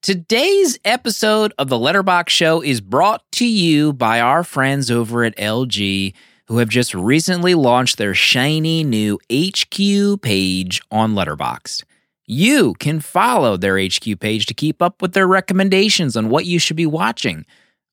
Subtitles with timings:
[0.00, 5.36] Today's episode of the Letterboxd Show is brought to you by our friends over at
[5.36, 6.14] LG
[6.46, 11.82] who have just recently launched their shiny new HQ page on Letterboxd.
[12.26, 16.60] You can follow their HQ page to keep up with their recommendations on what you
[16.60, 17.44] should be watching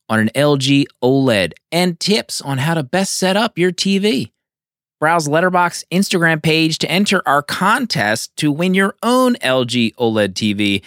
[0.07, 4.31] on an LG OLED and tips on how to best set up your TV.
[4.99, 10.83] Browse Letterboxd Instagram page to enter our contest to win your own LG OLED TV.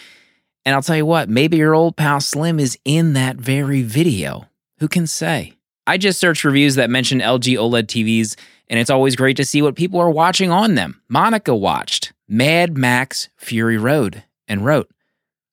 [0.69, 4.51] And I'll tell you what, maybe your old pal Slim is in that very video.
[4.81, 5.55] Who can say?
[5.87, 9.63] I just searched reviews that mention LG OLED TVs, and it's always great to see
[9.63, 11.01] what people are watching on them.
[11.09, 14.91] Monica watched Mad Max Fury Road and wrote,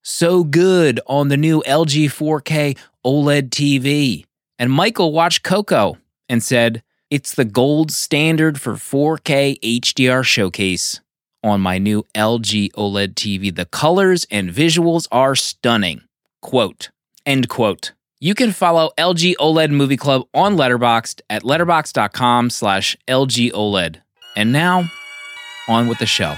[0.01, 4.25] So good on the new LG 4K OLED TV.
[4.59, 5.97] And Michael watched Coco
[6.27, 10.99] and said, It's the gold standard for 4K HDR showcase
[11.45, 13.55] on my new LG OLED TV.
[13.55, 16.01] The colors and visuals are stunning.
[16.41, 16.89] Quote,
[17.25, 17.93] end quote.
[18.19, 23.97] You can follow LG OLED Movie Club on Letterboxd at letterboxd.com slash LG OLED.
[24.35, 24.89] And now,
[25.67, 26.35] on with the show.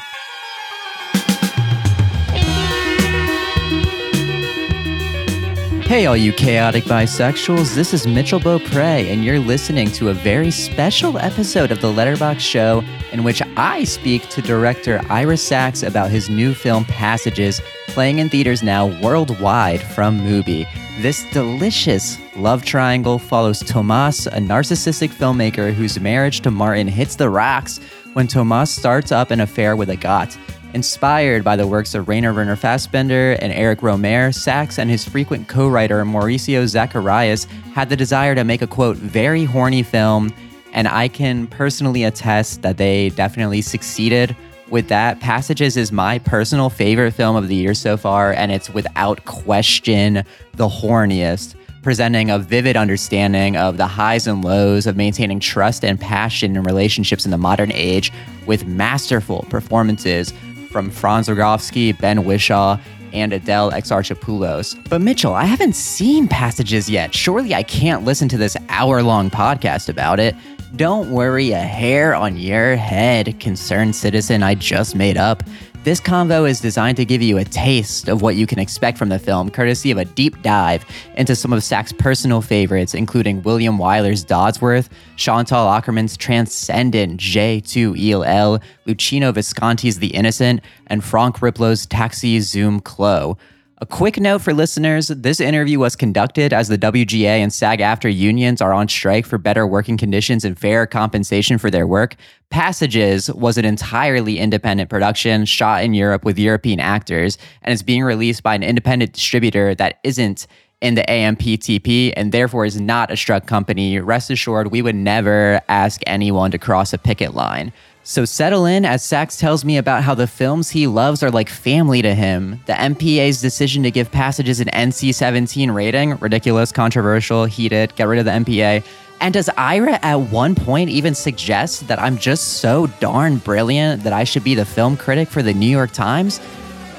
[5.88, 10.52] Hey, all you chaotic bisexuals, this is Mitchell Beaupre, and you're listening to a very
[10.52, 16.12] special episode of The Letterboxd Show in which I speak to director Ira Sachs about
[16.12, 20.68] his new film Passages, playing in theaters now worldwide from Mubi.
[21.02, 27.30] This delicious love triangle follows Tomas, a narcissistic filmmaker whose marriage to Martin hits the
[27.30, 27.80] rocks
[28.12, 30.38] when Tomas starts up an affair with Agathe.
[30.74, 35.48] Inspired by the works of Rainer Werner Fassbinder and Eric Rohmer, Sachs and his frequent
[35.48, 40.34] co writer Mauricio Zacharias had the desire to make a quote, very horny film,
[40.74, 44.36] and I can personally attest that they definitely succeeded
[44.70, 45.20] with that.
[45.22, 50.24] Passages is my personal favorite film of the year so far, and it's without question
[50.54, 51.56] the horniest
[51.88, 56.64] presenting a vivid understanding of the highs and lows of maintaining trust and passion in
[56.64, 58.12] relationships in the modern age
[58.46, 60.34] with masterful performances
[60.78, 62.80] from Franz Rogowski, Ben Whishaw,
[63.12, 64.78] and Adele Exarchopoulos.
[64.88, 67.16] But Mitchell, I haven't seen Passages yet.
[67.16, 70.36] Surely I can't listen to this hour long podcast about it.
[70.76, 75.42] Don't worry a hair on your head, concerned citizen I just made up.
[75.88, 79.08] This convo is designed to give you a taste of what you can expect from
[79.08, 83.78] the film, courtesy of a deep dive into some of Sachs' personal favorites, including William
[83.78, 91.38] Wyler's Dodsworth, Chantal Akerman's Transcendent Je, Tu, Il, Elle, Luchino Visconti's The Innocent, and Frank
[91.38, 93.38] Ripploh's Taxi Zum Klo.
[93.80, 98.16] A quick note for listeners this interview was conducted as the WGA and SAG AFTRA
[98.16, 102.16] unions are on strike for better working conditions and fair compensation for their work.
[102.50, 108.04] Passages was an entirely independent production shot in Europe with European actors and is being
[108.04, 110.48] released by an independent distributor that isn't
[110.82, 114.00] in the AMPTP and therefore is not a struck company.
[114.00, 117.72] Rest assured, we would never ask anyone to cross a picket line.
[118.10, 121.50] So settle in as Sachs tells me about how the films he loves are like
[121.50, 122.62] family to him.
[122.66, 128.20] The MPA's decision to give passages an NC 17 rating, ridiculous, controversial, heated, get rid
[128.20, 128.86] of the MPA.
[129.20, 134.14] And does Ira at one point even suggest that I'm just so darn brilliant that
[134.14, 136.40] I should be the film critic for the New York Times?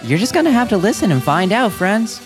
[0.02, 2.20] You're just gonna have to listen and find out, friends.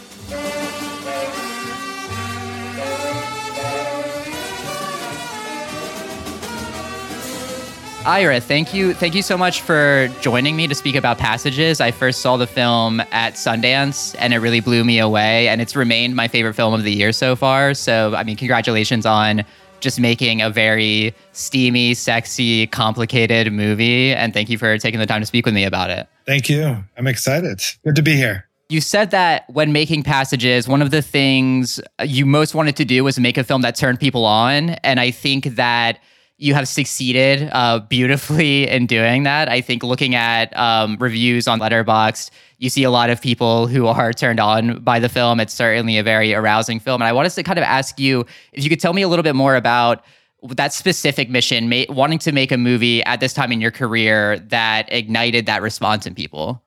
[8.05, 8.95] Ira, thank you.
[8.95, 11.81] Thank you so much for joining me to speak about Passages.
[11.81, 15.47] I first saw the film at Sundance and it really blew me away.
[15.47, 17.75] And it's remained my favorite film of the year so far.
[17.75, 19.45] So, I mean, congratulations on
[19.79, 24.13] just making a very steamy, sexy, complicated movie.
[24.13, 26.09] And thank you for taking the time to speak with me about it.
[26.27, 26.85] Thank you.
[26.97, 27.63] I'm excited.
[27.85, 28.49] Good to be here.
[28.69, 33.05] You said that when making passages, one of the things you most wanted to do
[33.05, 34.71] was make a film that turned people on.
[34.71, 36.01] And I think that
[36.43, 39.49] you have succeeded uh, beautifully in doing that.
[39.49, 43.87] I think looking at um, reviews on Letterboxd, you see a lot of people who
[43.87, 45.39] are turned on by the film.
[45.39, 47.01] It's certainly a very arousing film.
[47.01, 49.23] And I wanted to kind of ask you if you could tell me a little
[49.23, 50.05] bit more about
[50.43, 54.41] that specific mission, ma- wanting to make a movie at this time in your career
[54.41, 56.61] that ignited that response in people.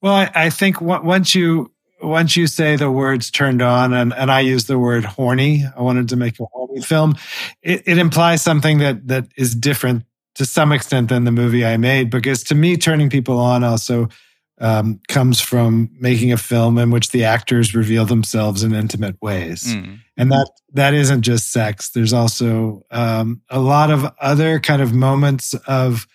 [0.00, 1.70] Well, I, I think w- once you
[2.02, 5.82] once you say the words turned on and, and I use the word horny, I
[5.82, 7.16] wanted to make a horny film.
[7.62, 10.04] It, it implies something that, that is different
[10.36, 14.08] to some extent than the movie I made, because to me, turning people on also
[14.58, 19.74] um, comes from making a film in which the actors reveal themselves in intimate ways.
[19.74, 19.98] Mm.
[20.16, 21.90] And that, that isn't just sex.
[21.90, 26.06] There's also um, a lot of other kind of moments of,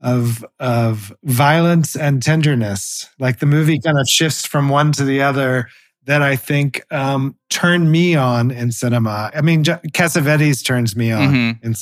[0.00, 3.08] of of violence and tenderness.
[3.18, 5.68] Like the movie kind of shifts from one to the other
[6.04, 9.30] that I think um, turn me on in cinema.
[9.34, 11.66] I mean, Cassavetes turns me on, mm-hmm.
[11.66, 11.74] in,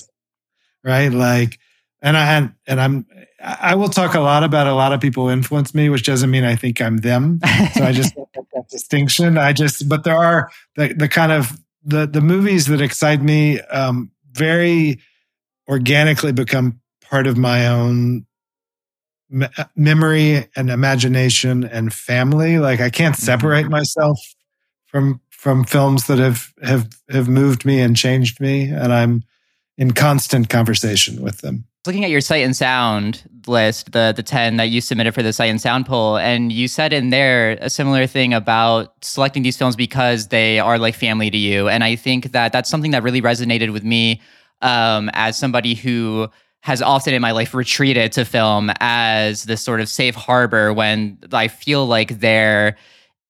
[0.85, 1.13] right?
[1.13, 1.59] Like,
[2.03, 3.07] and I had, and I'm,
[3.41, 6.45] I will talk a lot about a lot of people influence me, which doesn't mean
[6.45, 7.41] I think I'm them.
[7.75, 9.39] So I just that distinction.
[9.39, 13.61] I just, but there are the the kind of the the movies that excite me
[13.61, 15.01] um, very
[15.69, 18.27] organically become part of my own
[19.31, 22.59] me- memory and imagination and family.
[22.59, 23.25] Like I can't mm-hmm.
[23.25, 24.19] separate myself
[24.87, 29.23] from from films that have have have moved me and changed me, and I'm
[29.77, 31.65] in constant conversation with them.
[31.87, 35.33] Looking at your sight and sound list, the the ten that you submitted for the
[35.33, 39.57] sight and sound poll, and you said in there a similar thing about selecting these
[39.57, 43.03] films because they are like family to you, and I think that that's something that
[43.03, 44.21] really resonated with me
[44.61, 46.29] um, as somebody who
[46.63, 51.19] has often in my life retreated to film as this sort of safe harbor when
[51.33, 52.77] I feel like there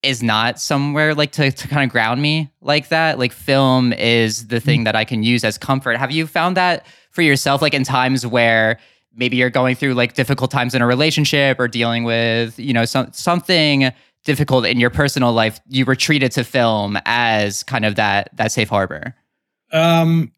[0.03, 3.19] is not somewhere like to, to kind of ground me like that.
[3.19, 5.97] Like film is the thing that I can use as comfort.
[5.97, 8.79] Have you found that for yourself, like in times where
[9.15, 12.85] maybe you're going through like difficult times in a relationship or dealing with, you know,
[12.85, 13.93] some, something
[14.25, 18.69] difficult in your personal life, you retreated to film as kind of that that safe
[18.69, 19.15] harbor?
[19.73, 20.33] Um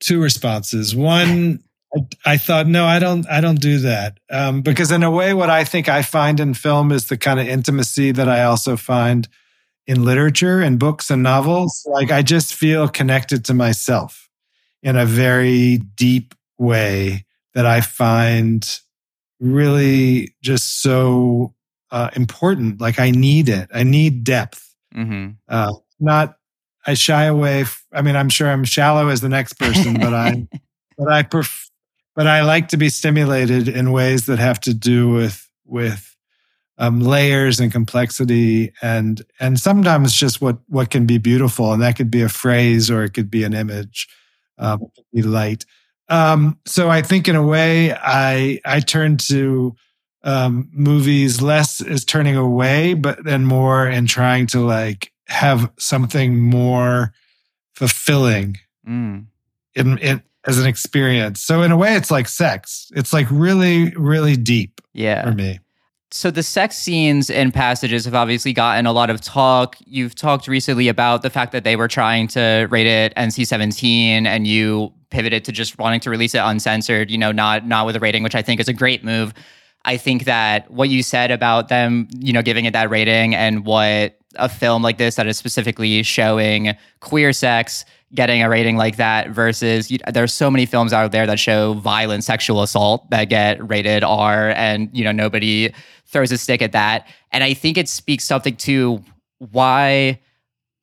[0.00, 0.94] two responses.
[0.94, 1.62] One
[1.94, 4.18] I, I, thought, no, I don't, I don't do that.
[4.30, 7.38] Um, because in a way, what I think I find in film is the kind
[7.38, 9.28] of intimacy that I also find
[9.86, 11.86] in literature and books and novels.
[11.86, 14.30] Like I just feel connected to myself
[14.82, 18.66] in a very deep way that I find
[19.40, 21.54] really just so
[21.90, 22.80] uh, important.
[22.80, 23.68] Like I need it.
[23.74, 24.74] I need depth.
[24.94, 25.32] Mm-hmm.
[25.48, 26.36] Uh, not
[26.86, 27.62] I shy away.
[27.62, 30.48] F- I mean, I'm sure I'm shallow as the next person, but I,
[30.98, 31.68] but I prefer
[32.14, 36.16] but I like to be stimulated in ways that have to do with with
[36.78, 41.96] um, layers and complexity, and and sometimes just what what can be beautiful, and that
[41.96, 44.08] could be a phrase or it could be an image,
[44.58, 45.64] um, it could be light.
[46.08, 49.74] Um, so I think in a way, I I turn to
[50.24, 56.38] um, movies less as turning away, but then more in trying to like have something
[56.38, 57.12] more
[57.74, 59.24] fulfilling mm.
[59.74, 61.40] in, in as an experience.
[61.40, 62.90] So in a way, it's like sex.
[62.94, 64.80] It's like really, really deep.
[64.92, 65.24] Yeah.
[65.24, 65.60] For me.
[66.10, 69.76] So the sex scenes and passages have obviously gotten a lot of talk.
[69.86, 74.46] You've talked recently about the fact that they were trying to rate it NC-17 and
[74.46, 78.00] you pivoted to just wanting to release it uncensored, you know, not not with a
[78.00, 79.32] rating, which I think is a great move.
[79.84, 83.64] I think that what you said about them, you know, giving it that rating and
[83.64, 87.84] what a film like this that is specifically showing queer sex
[88.14, 91.72] getting a rating like that versus you, there's so many films out there that show
[91.74, 95.72] violent sexual assault that get rated R and you know nobody
[96.06, 97.08] throws a stick at that.
[97.32, 99.02] And I think it speaks something to
[99.38, 100.20] why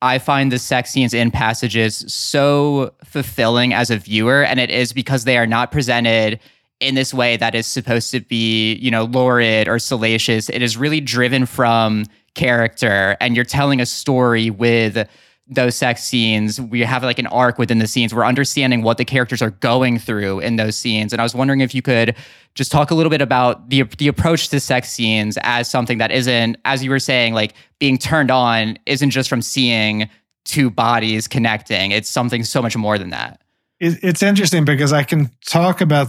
[0.02, 4.42] I find the sex scenes in passages so fulfilling as a viewer.
[4.42, 6.40] And it is because they are not presented
[6.80, 10.48] in this way that is supposed to be, you know, lurid or salacious.
[10.48, 15.06] It is really driven from character and you're telling a story with
[15.46, 16.60] those sex scenes.
[16.60, 18.14] We have like an arc within the scenes.
[18.14, 21.12] We're understanding what the characters are going through in those scenes.
[21.12, 22.14] And I was wondering if you could
[22.54, 26.12] just talk a little bit about the the approach to sex scenes as something that
[26.12, 30.08] isn't, as you were saying, like being turned on isn't just from seeing
[30.44, 31.90] two bodies connecting.
[31.90, 33.40] It's something so much more than that.
[33.80, 36.08] It's interesting because I can talk about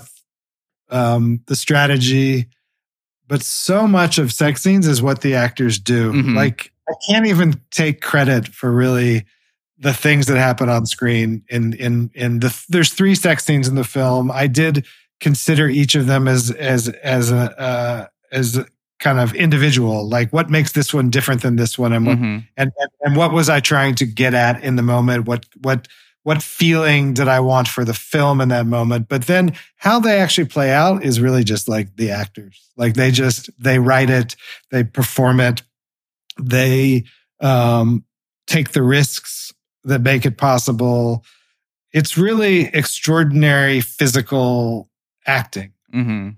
[0.91, 2.47] um, the strategy,
[3.27, 6.11] but so much of sex scenes is what the actors do.
[6.11, 6.35] Mm-hmm.
[6.35, 9.25] Like I can't even take credit for really
[9.79, 13.75] the things that happen on screen in in in the there's three sex scenes in
[13.75, 14.31] the film.
[14.31, 14.85] I did
[15.19, 18.65] consider each of them as as as a uh, as a
[18.99, 22.45] kind of individual like what makes this one different than this one and what mm-hmm.
[22.55, 25.87] and, and and what was I trying to get at in the moment what what
[26.23, 29.09] what feeling did I want for the film in that moment?
[29.09, 32.69] But then how they actually play out is really just like the actors.
[32.77, 34.35] Like they just, they write it,
[34.69, 35.63] they perform it,
[36.39, 37.05] they
[37.39, 38.05] um,
[38.47, 39.51] take the risks
[39.83, 41.25] that make it possible.
[41.91, 44.89] It's really extraordinary physical
[45.25, 45.73] acting.
[45.93, 46.29] Mm-hmm.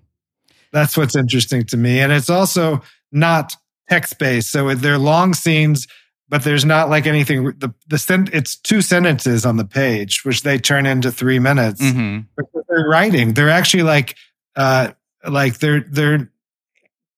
[0.72, 2.00] That's what's interesting to me.
[2.00, 3.56] And it's also not
[3.90, 4.50] text based.
[4.50, 5.88] So they're long scenes,
[6.34, 7.44] but there's not like anything.
[7.60, 11.80] The, the sen- it's two sentences on the page, which they turn into three minutes.
[11.80, 12.22] Mm-hmm.
[12.68, 13.36] they're writing.
[13.36, 14.16] They're actually like,
[14.56, 14.94] uh,
[15.30, 16.32] like they're, they're,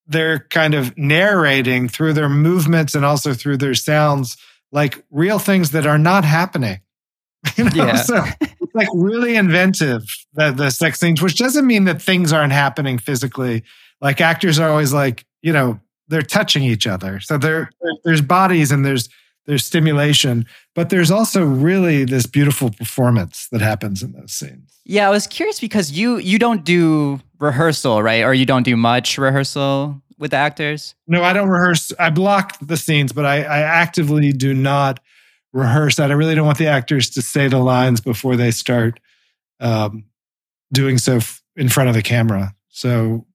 [0.06, 4.36] they're kind of narrating through their movements and also through their sounds,
[4.74, 6.82] like real things that are not happening.
[7.56, 7.96] You know, yeah.
[7.96, 10.04] so it's like really inventive
[10.34, 13.64] the, the sex scenes, which doesn't mean that things aren't happening physically.
[14.02, 17.20] Like actors are always like, you know, they're touching each other.
[17.20, 17.70] So there,
[18.04, 19.10] there's bodies and there's
[19.48, 24.80] there's stimulation, but there's also really this beautiful performance that happens in those scenes.
[24.86, 28.24] Yeah, I was curious because you you don't do rehearsal, right?
[28.24, 30.96] Or you don't do much rehearsal with the actors?
[31.08, 31.92] No, I don't rehearse.
[32.00, 35.00] I block the scenes, but I, I actively do not
[35.54, 36.12] rehearse that.
[36.12, 39.00] I really don't want the actors to say the lines before they start
[39.60, 40.06] um,
[40.74, 42.56] doing so f- in front of the camera.
[42.70, 43.26] So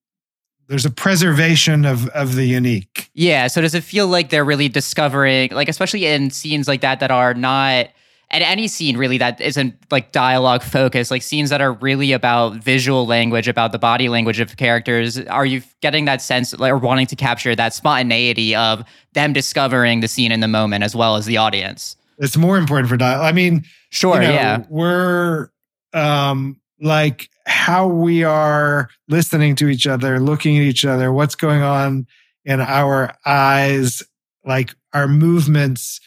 [0.71, 3.11] there's a preservation of of the unique.
[3.12, 3.49] Yeah.
[3.49, 7.11] So does it feel like they're really discovering, like especially in scenes like that that
[7.11, 7.89] are not
[8.31, 12.55] at any scene really that isn't like dialogue focused, like scenes that are really about
[12.55, 17.09] visual language, about the body language of characters, are you getting that sense or wanting
[17.09, 18.85] to capture that spontaneity of
[19.15, 21.97] them discovering the scene in the moment as well as the audience?
[22.19, 23.25] It's more important for dialogue.
[23.25, 24.65] I mean, sure, you know, yeah.
[24.69, 25.50] We're
[25.93, 31.62] um like how we are listening to each other, looking at each other, what's going
[31.62, 32.07] on
[32.45, 34.02] in our eyes,
[34.45, 36.00] like our movements,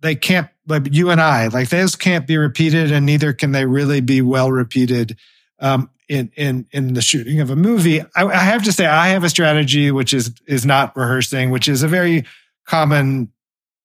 [0.00, 3.66] they can't like you and I, like those can't be repeated and neither can they
[3.66, 5.18] really be well repeated
[5.60, 8.00] um, in in in the shooting of a movie.
[8.00, 11.68] I, I have to say I have a strategy which is is not rehearsing, which
[11.68, 12.24] is a very
[12.66, 13.30] common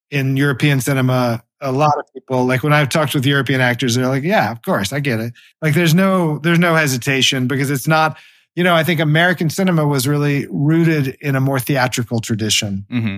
[0.09, 4.07] in European cinema a lot of people like when I've talked with European actors, they're
[4.07, 5.33] like, yeah, of course, I get it.
[5.61, 8.17] Like there's no there's no hesitation because it's not,
[8.55, 12.85] you know, I think American cinema was really rooted in a more theatrical tradition.
[12.91, 13.17] Mm-hmm.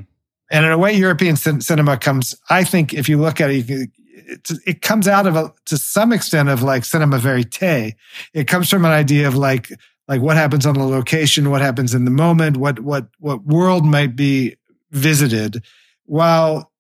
[0.52, 3.68] And in a way, European cin- cinema comes, I think, if you look at it,
[3.68, 7.96] you, it, it comes out of a, to some extent of like cinema verite.
[8.34, 9.72] It comes from an idea of like,
[10.08, 13.86] like what happens on the location, what happens in the moment, what, what, what world
[13.86, 14.56] might be
[14.92, 15.64] visited.
[16.06, 16.72] While,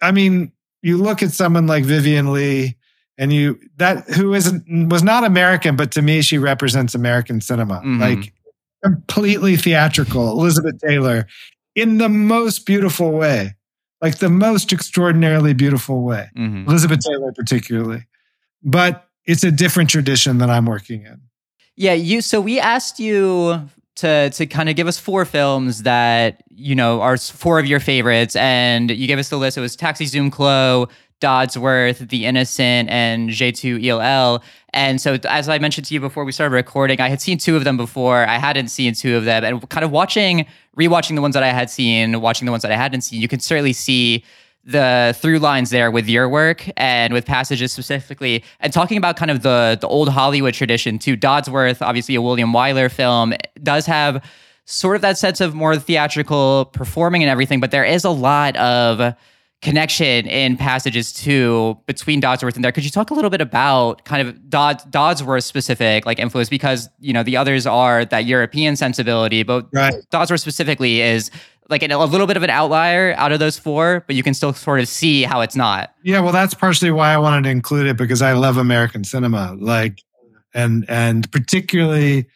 [0.00, 0.52] I mean,
[0.82, 2.76] you look at someone like Vivian Leigh
[3.18, 7.76] and you that who isn't was not American, but to me she represents American cinema.
[7.76, 8.00] Mm-hmm.
[8.00, 8.32] Like
[8.82, 10.30] completely theatrical.
[10.30, 11.26] Elizabeth Taylor
[11.74, 13.54] in the most beautiful way.
[14.00, 16.30] Like the most extraordinarily beautiful way.
[16.36, 16.68] Mm-hmm.
[16.68, 18.06] Elizabeth Taylor particularly.
[18.62, 21.20] But it's a different tradition that I'm working in.
[21.76, 23.68] Yeah, you so we asked you
[24.00, 27.80] to to kind of give us four films that you know are four of your
[27.80, 29.56] favorites, and you gave us the list.
[29.56, 30.90] It was Taxi Zum Klo,
[31.20, 34.42] Dodsworth, The Innocent, and Je, Tu, Il, Elle.
[34.72, 37.56] And so, as I mentioned to you before we started recording, I had seen two
[37.56, 38.26] of them before.
[38.26, 41.52] I hadn't seen two of them, and kind of watching, rewatching the ones that I
[41.52, 44.24] had seen, watching the ones that I hadn't seen, you can certainly see
[44.64, 49.30] the through lines there with your work and with passages specifically and talking about kind
[49.30, 51.16] of the the old hollywood tradition too.
[51.16, 54.22] Dodsworth obviously a william wyler film does have
[54.66, 58.54] sort of that sense of more theatrical performing and everything but there is a lot
[58.56, 59.14] of
[59.62, 62.72] connection in passages too between dodsworth and there.
[62.72, 66.48] Could you talk a little bit about kind of Dod, dodsworth specific like influence?
[66.48, 69.94] Because you know the others are that european sensibility but right.
[70.10, 71.30] dodsworth specifically is
[71.70, 74.52] like a little bit of an outlier out of those four, but you can still
[74.52, 75.94] sort of see how it's not.
[76.02, 79.56] Yeah, well, that's partially why I wanted to include it because I love American cinema,
[79.58, 80.02] like,
[80.52, 82.26] and and particularly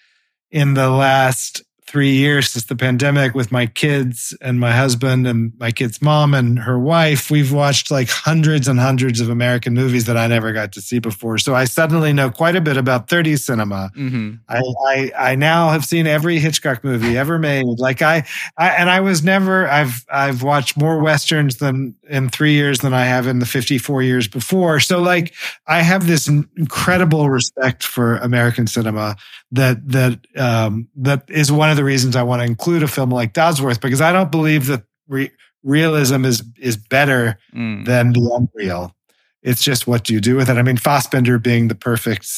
[0.50, 1.62] in the last
[1.94, 6.34] three years since the pandemic with my kids and my husband and my kid's mom
[6.34, 10.52] and her wife, we've watched like hundreds and hundreds of American movies that I never
[10.52, 11.38] got to see before.
[11.38, 13.92] So I suddenly know quite a bit about 30s cinema.
[13.96, 14.34] Mm-hmm.
[14.48, 17.64] I, I, I now have seen every Hitchcock movie ever made.
[17.78, 18.26] Like I,
[18.58, 22.92] I, and I was never, I've, I've watched more Westerns than in three years than
[22.92, 24.80] I have in the 54 years before.
[24.80, 25.32] So like
[25.68, 29.14] I have this incredible respect for American cinema
[29.54, 33.10] that, that, um, that is one of the reasons I want to include a film
[33.10, 35.30] like Dodsworth because I don't believe that re-
[35.64, 37.84] realism is is better mm.
[37.84, 38.94] than the unreal.
[39.42, 40.56] It's just what do you do with it.
[40.56, 42.28] I mean, Fassbinder being the perfect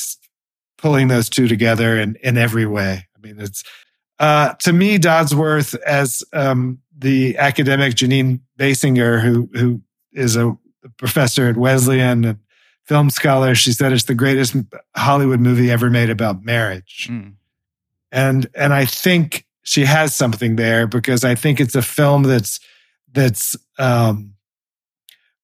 [0.79, 3.07] pulling those two together in in every way.
[3.17, 3.63] I mean, it's
[4.19, 9.83] uh, to me Dodsworth as um, the academic Jeanine Basinger, who who
[10.13, 10.57] is a
[10.97, 12.39] professor at Wesleyan and
[12.87, 13.55] film scholar.
[13.55, 14.57] She said it's the greatest
[14.97, 17.09] Hollywood movie ever made about marriage.
[17.11, 17.35] Mm
[18.13, 22.61] and and I think she has something there because I think it's a film that's
[23.13, 24.35] that's um,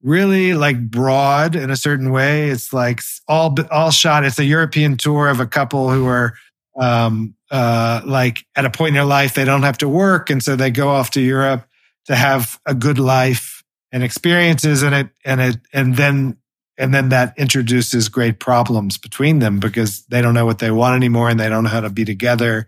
[0.02, 2.48] really like broad in a certain way.
[2.48, 4.24] It's like all all shot.
[4.24, 6.34] It's a European tour of a couple who are
[6.80, 10.42] um, uh, like at a point in their life they don't have to work, and
[10.42, 11.66] so they go off to Europe
[12.06, 16.38] to have a good life and experiences in it, and it and then
[16.78, 20.96] and then that introduces great problems between them because they don't know what they want
[20.96, 22.66] anymore and they don't know how to be together.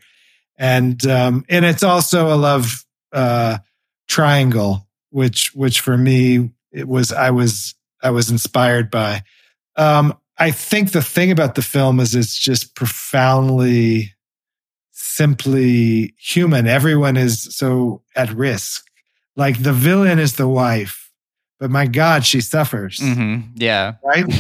[0.57, 3.59] And um, and it's also a love uh,
[4.09, 9.23] triangle which which for me it was i was i was inspired by.
[9.77, 14.15] Um, i think the thing about the film is it's just profoundly
[15.15, 16.67] simply human.
[16.67, 18.85] Everyone is so at risk.
[19.37, 21.04] Like the villain is the wife
[21.65, 22.99] but my God, she suffers.
[22.99, 23.53] Mm-hmm.
[23.55, 23.95] Yeah.
[24.05, 24.31] Right.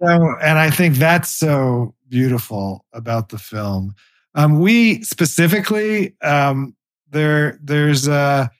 [0.00, 3.96] so, and I think that's so beautiful about the film.
[4.36, 6.76] Um, we specifically, um,
[7.10, 8.52] there, there's a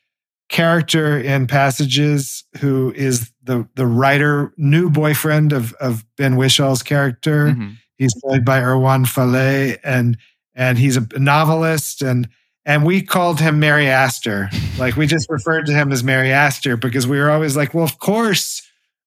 [0.49, 7.51] character in Passages who is the the writer, new boyfriend of of Ben Whishaw's character.
[7.51, 7.71] Mm-hmm.
[7.97, 10.19] He's played by Erwan Falé, and
[10.57, 12.29] and he's a novelist and
[12.67, 14.49] and we called him Mary Astor.
[14.79, 17.85] Like we just referred to him as Mary Astor because we were always like, well,
[17.85, 18.63] of course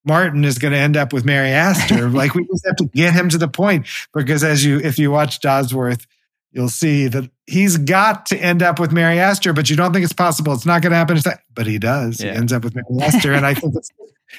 [0.06, 2.10] Martin is going to end up with Mary Astor.
[2.10, 5.12] like we just have to get him to the point because as you if you
[5.12, 6.06] watch Dodsworth,
[6.52, 10.04] you'll see that he's got to end up with Mary Astor, but you don't think
[10.04, 10.54] it's possible.
[10.54, 11.20] It's not going to happen.
[11.54, 12.24] but he does.
[12.24, 12.32] Yeah.
[12.32, 13.92] He ends up with Mary Astor, and I think it's,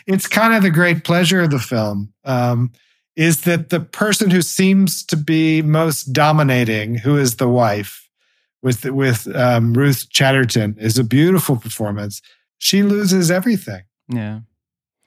[0.07, 2.13] it's kind of the great pleasure of the film.
[2.25, 2.73] Um,
[3.17, 8.08] is that the person who seems to be most dominating, who is the wife,
[8.63, 12.21] with with um, Ruth Chatterton, is a beautiful performance.
[12.59, 13.83] She loses everything.
[14.09, 14.41] Yeah.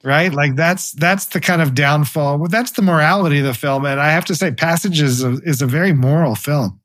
[0.04, 2.40] Right, like that's that's the kind of downfall.
[2.40, 5.68] Well, that's the morality of the film, and I have to say, Passages is a
[5.68, 6.82] very moral film.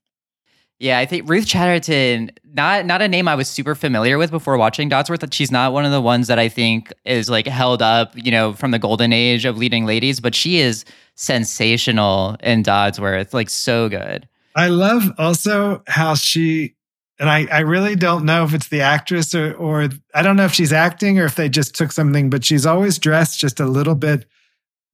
[0.78, 4.58] Yeah, I think Ruth Chatterton, not not a name I was super familiar with before
[4.58, 5.26] watching Dodsworth.
[5.32, 8.52] She's not one of the ones that I think is like held up, you know,
[8.52, 13.88] from the golden age of leading ladies, but she is sensational in Dodsworth, like so
[13.88, 14.28] good.
[14.56, 16.74] I love also how she
[17.18, 20.46] and I, I really don't know if it's the actress or or I don't know
[20.46, 23.66] if she's acting or if they just took something, but she's always dressed just a
[23.66, 24.26] little bit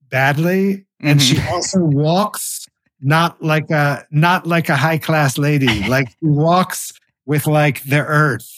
[0.09, 0.85] badly.
[0.99, 1.41] And mm-hmm.
[1.41, 2.67] she also walks
[3.01, 5.83] not like a not like a high class lady.
[5.87, 6.93] like she walks
[7.25, 8.49] with like the earth.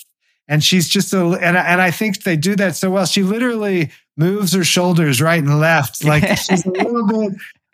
[0.48, 3.06] And she's just a and and I think they do that so well.
[3.06, 6.04] She literally moves her shoulders right and left.
[6.04, 7.34] Like she's a little bit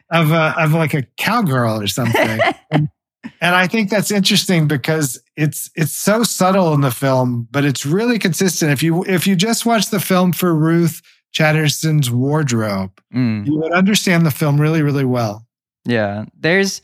[0.09, 2.39] of a of like a cowgirl or something.
[2.71, 2.89] and,
[3.39, 7.85] and I think that's interesting because it's it's so subtle in the film, but it's
[7.85, 8.71] really consistent.
[8.71, 11.01] If you if you just watch the film for Ruth
[11.31, 13.45] Chatterton's wardrobe, mm.
[13.45, 15.45] you would understand the film really, really well.
[15.85, 16.25] Yeah.
[16.39, 16.81] There's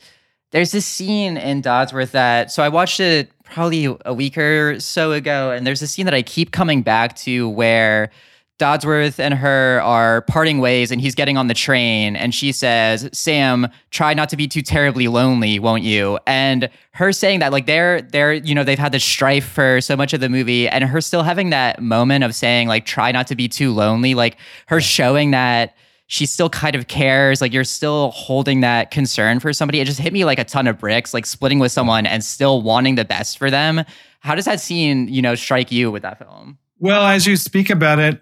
[0.50, 5.12] there's this scene in Dodsworth that so I watched it probably a week or so
[5.12, 8.10] ago, and there's a scene that I keep coming back to where
[8.58, 13.08] Dodsworth and her are parting ways, and he's getting on the train, and she says,
[13.12, 17.66] "Sam, try not to be too terribly lonely, won't you?" And her saying that, like
[17.66, 20.82] they're they're you know they've had this strife for so much of the movie, and
[20.84, 24.36] her still having that moment of saying like, "Try not to be too lonely," like
[24.66, 25.76] her showing that
[26.08, 27.40] she still kind of cares.
[27.40, 29.80] Like you're still holding that concern for somebody.
[29.80, 32.60] It just hit me like a ton of bricks, like splitting with someone and still
[32.62, 33.84] wanting the best for them.
[34.20, 36.58] How does that scene, you know, strike you with that film?
[36.80, 38.20] Well, as you speak about it,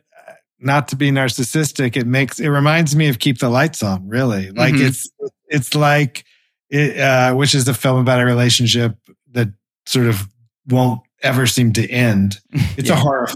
[0.58, 4.08] not to be narcissistic, it makes it reminds me of Keep the Lights On.
[4.08, 4.86] Really, like mm-hmm.
[4.86, 5.10] it's
[5.48, 6.24] it's like
[6.70, 8.96] it, uh, which is a film about a relationship
[9.32, 9.48] that
[9.86, 10.28] sort of
[10.68, 12.40] won't ever seem to end.
[12.76, 12.94] It's yeah.
[12.94, 13.28] a horror.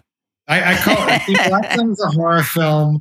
[0.48, 3.00] I, I call it Keep the Lights On is a horror film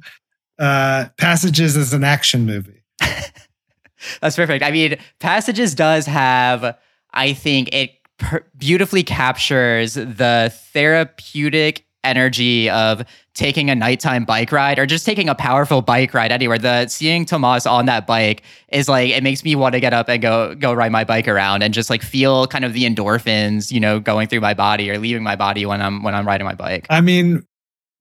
[0.60, 2.84] uh, Passages is an action movie.
[4.21, 4.63] That's perfect.
[4.63, 6.77] I mean, Passages does have,
[7.13, 13.03] I think it per- beautifully captures the therapeutic energy of
[13.39, 16.58] taking a nighttime bike ride or just taking a powerful bike ride anywhere.
[16.58, 20.10] The seeing Tomas on that bike is like it makes me want to get up
[20.10, 23.71] and go go ride my bike around and just like feel kind of the endorphins,
[23.71, 26.45] you know, going through my body or leaving my body when I'm when I'm riding
[26.45, 26.86] my bike.
[26.89, 27.47] I mean,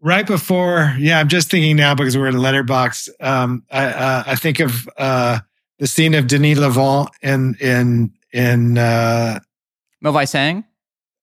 [0.01, 3.09] right before yeah i'm just thinking now because we're in Letterboxd.
[3.21, 5.41] um i uh, i think of uh
[5.81, 9.41] the scene of denis lavant in in in uh
[10.01, 10.65] Mauvais Sang?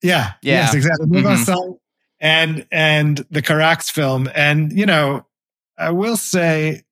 [0.01, 1.71] yeah, yeah yes exactly mm-hmm.
[2.19, 5.25] And and the carax film and you know
[5.77, 6.83] i will say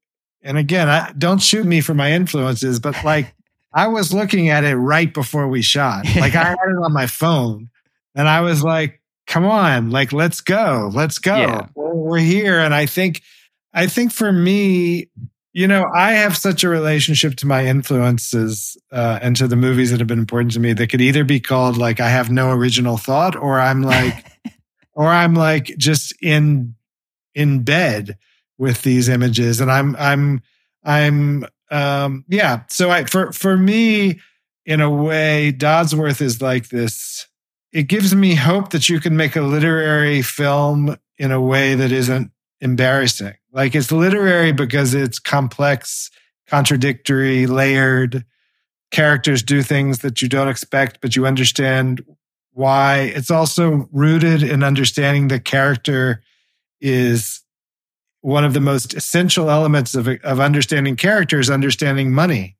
[0.41, 3.33] and again i don't shoot me for my influences but like
[3.73, 7.07] i was looking at it right before we shot like i had it on my
[7.07, 7.69] phone
[8.13, 11.35] and i was like come on, like let's go, let's go.
[11.35, 11.67] Yeah.
[11.75, 13.21] We're, we're here, and I think,
[13.73, 15.09] I think for me,
[15.53, 19.91] you know, I have such a relationship to my influences uh, and to the movies
[19.91, 22.51] that have been important to me that could either be called like I have no
[22.51, 24.25] original thought, or I'm like,
[24.93, 26.75] or I'm like just in
[27.35, 28.17] in bed
[28.57, 30.41] with these images, and I'm I'm
[30.83, 32.63] I'm um yeah.
[32.69, 34.19] So I for for me,
[34.65, 37.27] in a way, Dodsworth is like this
[37.73, 41.91] it gives me hope that you can make a literary film in a way that
[41.91, 43.33] isn't embarrassing.
[43.51, 46.11] Like it's literary because it's complex,
[46.47, 48.25] contradictory, layered.
[48.91, 52.05] Characters do things that you don't expect, but you understand
[52.53, 53.11] why.
[53.15, 56.21] It's also rooted in understanding the character
[56.79, 57.41] is
[58.21, 62.55] one of the most essential elements of, of understanding characters, understanding money.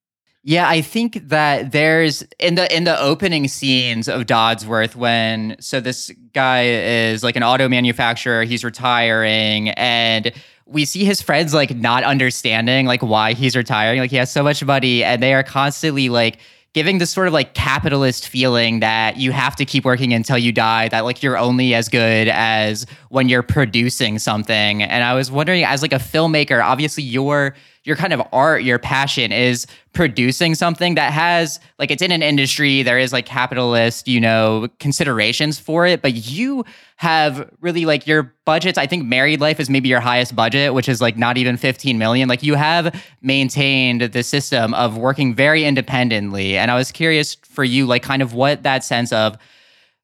[0.46, 5.80] Yeah, I think that there's in the in the opening scenes of Dodsworth when so
[5.80, 10.34] this guy is like an auto manufacturer, he's retiring and
[10.66, 14.00] we see his friends like not understanding like why he's retiring.
[14.00, 16.40] Like he has so much money and they are constantly like
[16.74, 20.52] giving this sort of like capitalist feeling that you have to keep working until you
[20.52, 24.82] die, that like you're only as good as when you're producing something.
[24.82, 28.80] And I was wondering, as like a filmmaker, obviously your your kind of art, your
[28.80, 34.08] passion is producing something that has like it's in an industry, there is like capitalist,
[34.08, 36.64] you know, considerations for it, but you
[36.96, 38.78] have really like your budgets.
[38.78, 41.98] I think Married Life is maybe your highest budget, which is like not even 15
[41.98, 42.30] million.
[42.30, 46.58] Like you have maintained the system of working very independently.
[46.58, 49.38] And I was curious for you, like kind of what that sense of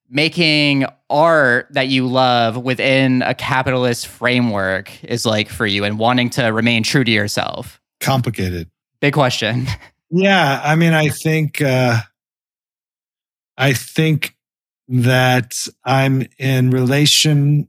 [0.10, 6.30] making art that you love within a capitalist framework is like for you and wanting
[6.32, 7.80] to remain true to yourself.
[8.00, 8.70] Complicated.
[9.00, 9.68] Big question.
[10.12, 10.60] Yeah.
[10.64, 12.00] I mean, I think, uh,
[13.60, 14.36] I think
[14.88, 15.54] that
[15.86, 17.68] I'm in relationship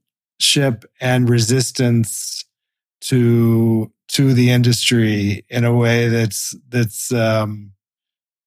[1.03, 2.47] and resistance
[3.03, 7.73] to to the industry in a way that's that's um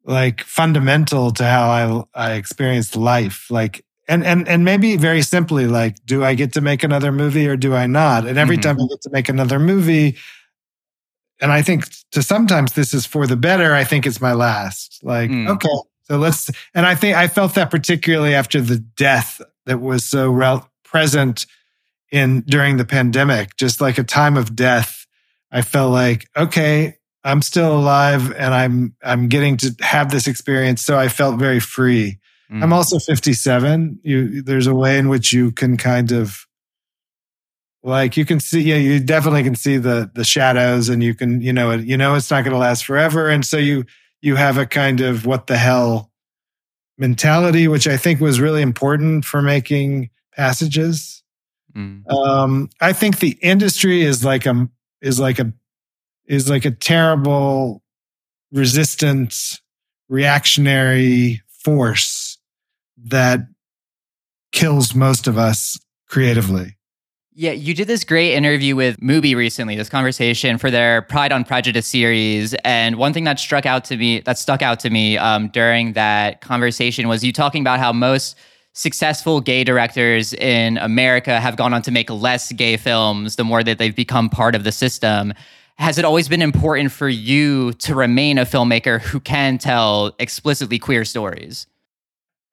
[0.06, 5.68] like fundamental to how I I experience life like and and and maybe very simply
[5.68, 8.78] like do I get to make another movie or do I not and every mm-hmm.
[8.78, 10.18] time I get to make another movie
[11.42, 15.00] and I think to sometimes this is for the better I think it's my last
[15.04, 15.50] like mm.
[15.50, 20.04] okay so let's, and I think I felt that particularly after the death that was
[20.04, 21.46] so rel- present
[22.12, 25.08] in during the pandemic, just like a time of death.
[25.52, 30.82] I felt like, okay, I'm still alive and I'm, I'm getting to have this experience.
[30.82, 32.20] So I felt very free.
[32.54, 32.64] Mm.
[32.64, 34.00] I'm also 57.
[34.04, 36.46] You, there's a way in which you can kind of,
[37.86, 41.42] like you can see yeah you definitely can see the the shadows and you can
[41.42, 43.84] you know you know it's not going to last forever and so you
[44.22, 46.10] you have a kind of what the hell
[46.98, 51.24] mentality, which I think was really important for making passages.
[51.76, 52.10] Mm.
[52.10, 54.70] Um, I think the industry is like a
[55.02, 55.52] is like a
[56.26, 57.84] is like a terrible,
[58.52, 59.36] resistant,
[60.08, 62.33] reactionary force
[63.04, 63.42] that
[64.52, 66.78] kills most of us creatively.
[67.36, 71.44] Yeah, you did this great interview with Mubi recently, this conversation for their Pride on
[71.44, 72.54] Prejudice series.
[72.64, 75.94] And one thing that struck out to me, that stuck out to me um, during
[75.94, 78.38] that conversation was you talking about how most
[78.74, 83.64] successful gay directors in America have gone on to make less gay films the more
[83.64, 85.34] that they've become part of the system.
[85.78, 90.78] Has it always been important for you to remain a filmmaker who can tell explicitly
[90.78, 91.66] queer stories?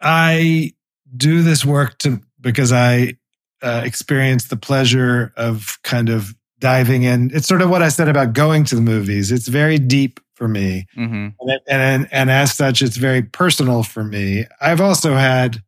[0.01, 0.73] I
[1.17, 3.19] do this work to because I
[3.63, 7.31] uh, experience the pleasure of kind of diving in.
[7.35, 9.33] It's sort of what I said about going to the movies.
[9.33, 11.29] It's very deep for me, mm-hmm.
[11.41, 14.47] and, and and as such, it's very personal for me.
[14.61, 15.63] I've also had,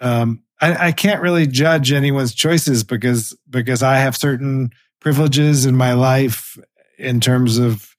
[0.00, 5.76] um, I, I can't really judge anyone's choices because because I have certain privileges in
[5.76, 6.58] my life
[6.98, 7.89] in terms of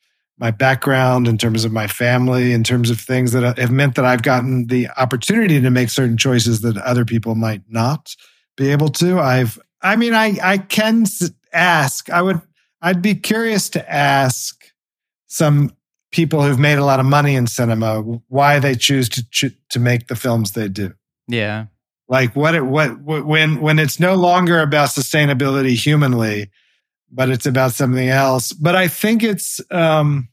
[0.42, 4.06] my background, in terms of my family, in terms of things that have meant that
[4.06, 8.16] I've gotten the opportunity to make certain choices that other people might not
[8.58, 9.20] be able to.
[9.20, 11.06] I've, I mean, I, I can
[11.54, 12.42] ask, I would,
[12.82, 14.66] I'd be curious to ask
[15.28, 15.76] some
[16.12, 20.08] people who've made a lot of money in cinema why they choose to, to make
[20.08, 20.92] the films they do.
[21.28, 21.68] Yeah.
[22.10, 26.50] Like what, it, what, when, when it's no longer about sustainability humanly,
[27.12, 28.54] but it's about something else.
[28.54, 30.30] But I think it's, um,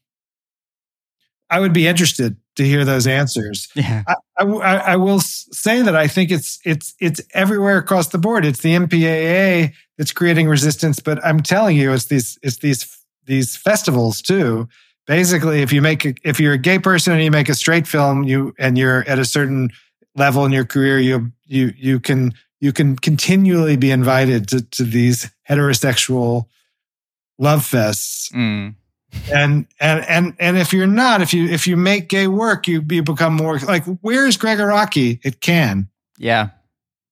[1.51, 3.69] I would be interested to hear those answers.
[3.75, 4.03] Yeah.
[4.07, 8.45] I, I, I, will say that I think it's it's it's everywhere across the board.
[8.45, 13.57] It's the MPAA that's creating resistance, but I'm telling you, it's these it's these these
[13.57, 14.69] festivals too.
[15.07, 17.87] Basically, if you make a, if you're a gay person and you make a straight
[17.87, 19.71] film, you and you're at a certain
[20.17, 24.83] level in your career, you you you can you can continually be invited to to
[24.83, 26.47] these heterosexual
[27.39, 28.33] love fests.
[28.33, 28.75] Mm
[29.33, 32.85] and and and and if you're not, if you if you make gay work, you
[32.91, 35.21] you become more like where's Gregg Araki?
[35.25, 35.89] It can.
[36.19, 36.51] Yeah.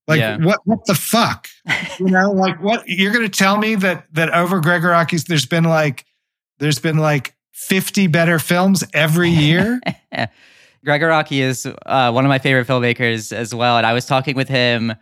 [0.07, 0.37] Like yeah.
[0.37, 1.47] what what the fuck?
[1.99, 5.65] you know, like what you're gonna tell me that that over Gregg Araki's there's been
[5.65, 6.05] like
[6.59, 9.81] there's been like 50 better films every year.
[10.85, 13.77] Gregg Araki is uh, one of my favorite filmmakers as well.
[13.77, 14.93] And I was talking with him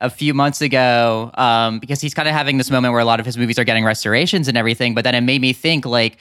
[0.00, 3.20] a few months ago um, because he's kind of having this moment where a lot
[3.20, 4.94] of his movies are getting restorations and everything.
[4.94, 6.18] But then it made me think like,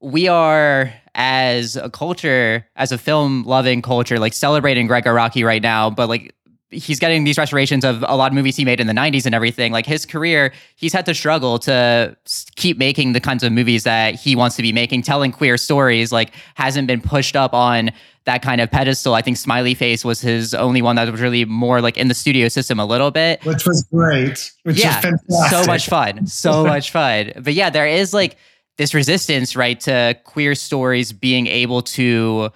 [0.00, 5.62] we are as a culture, as a film loving culture, like celebrating Gregg Araki right
[5.62, 6.34] now, but like
[6.70, 9.34] he's getting these restorations of a lot of movies he made in the 90s and
[9.34, 9.72] everything.
[9.72, 12.16] Like his career he's had to struggle to
[12.56, 15.02] keep making the kinds of movies that he wants to be making.
[15.02, 17.90] Telling queer stories like hasn't been pushed up on
[18.24, 19.14] that kind of pedestal.
[19.14, 22.14] I think smiley face was his only one that was really more like in the
[22.14, 23.44] studio system a little bit.
[23.44, 25.00] Which was great which yeah
[25.50, 27.32] so much fun so much fun.
[27.40, 28.36] But yeah there is like
[28.80, 32.48] this resistance right to queer stories being able to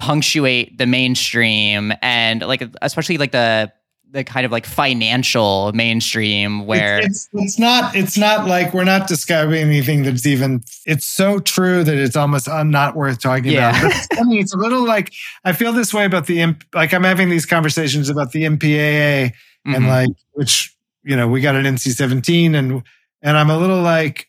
[0.00, 3.72] punctuate the mainstream and like especially like the
[4.10, 8.82] the kind of like financial mainstream where it's, it's, it's, not it's not like we're
[8.82, 13.70] not describing anything that's even it's so true that it's almost not worth talking yeah.
[13.70, 15.12] about but I mean, it's a little like
[15.44, 19.74] i feel this way about the like i'm having these conversations about the mpaa mm-hmm.
[19.76, 22.82] and like which you know we got an nc-17 and
[23.22, 24.28] and i'm a little like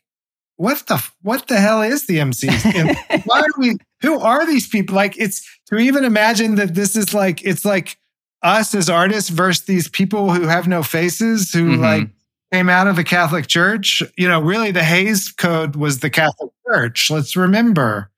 [0.57, 3.25] what the what the hell is the MCs?
[3.25, 3.77] why are we?
[4.01, 4.95] Who are these people?
[4.95, 7.97] Like, it's to even imagine that this is like it's like
[8.41, 11.81] us as artists versus these people who have no faces who mm-hmm.
[11.81, 12.09] like
[12.51, 14.03] came out of the Catholic Church.
[14.17, 17.09] You know, really, the Hays Code was the Catholic Church.
[17.09, 18.11] Let's remember,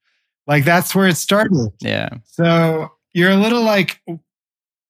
[0.46, 1.72] like that's where it started.
[1.80, 2.10] Yeah.
[2.24, 4.02] So you're a little like,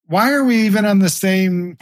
[0.07, 1.79] why are we even on the same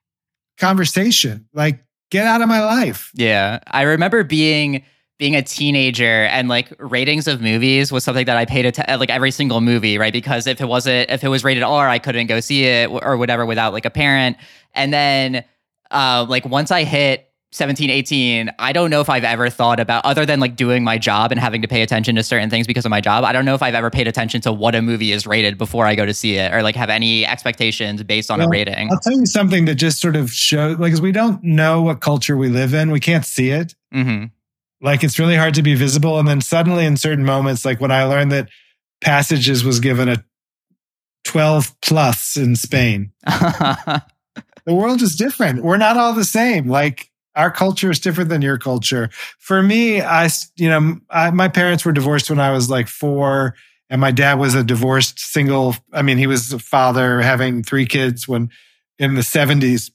[0.58, 1.46] conversation?
[1.52, 3.12] Like, get out of my life.
[3.14, 4.84] Yeah, I remember being
[5.18, 9.10] being a teenager and like ratings of movies was something that I paid attention like
[9.10, 10.12] every single movie, right?
[10.12, 13.16] Because if it wasn't if it was rated R, I couldn't go see it or
[13.16, 14.36] whatever without like a parent.
[14.74, 15.44] And then
[15.90, 20.04] uh, like once I hit 17, 18, I don't know if I've ever thought about
[20.04, 22.84] other than like doing my job and having to pay attention to certain things because
[22.84, 23.22] of my job.
[23.22, 25.86] I don't know if I've ever paid attention to what a movie is rated before
[25.86, 28.90] I go to see it or like have any expectations based on well, a rating.
[28.90, 32.00] I'll tell you something that just sort of shows like, cause we don't know what
[32.00, 32.90] culture we live in.
[32.90, 33.76] We can't see it.
[33.94, 34.33] Mm-hmm.
[34.84, 36.18] Like it's really hard to be visible.
[36.18, 38.50] And then suddenly in certain moments, like when I learned that
[39.00, 40.22] Passages was given a
[41.24, 44.02] 12 plus in Spain, the
[44.66, 45.64] world is different.
[45.64, 46.68] We're not all the same.
[46.68, 49.08] Like our culture is different than your culture.
[49.38, 53.54] For me, I, you know, I, my parents were divorced when I was like four
[53.88, 55.76] and my dad was a divorced single.
[55.94, 58.50] I mean, he was a father having three kids when
[58.98, 59.90] in the seventies.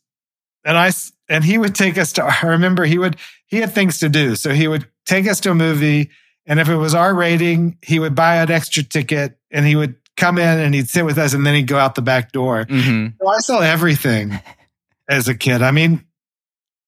[0.66, 0.92] And I,
[1.30, 3.18] and he would take us to, I remember he would,
[3.50, 4.36] he had things to do.
[4.36, 6.12] So he would take us to a movie.
[6.46, 9.96] And if it was our rating, he would buy an extra ticket and he would
[10.16, 12.66] come in and he'd sit with us and then he'd go out the back door.
[12.66, 13.18] Mm-hmm.
[13.22, 14.40] So I saw everything
[15.10, 15.62] as a kid.
[15.62, 16.06] I mean,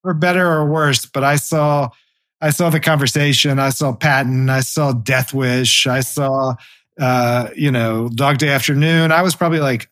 [0.03, 1.89] for better or worse, but I saw,
[2.39, 3.59] I saw the conversation.
[3.59, 4.49] I saw Patton.
[4.49, 5.87] I saw Death Wish.
[5.87, 6.55] I saw,
[6.99, 9.11] uh, you know, Dog Day Afternoon.
[9.11, 9.89] I was probably like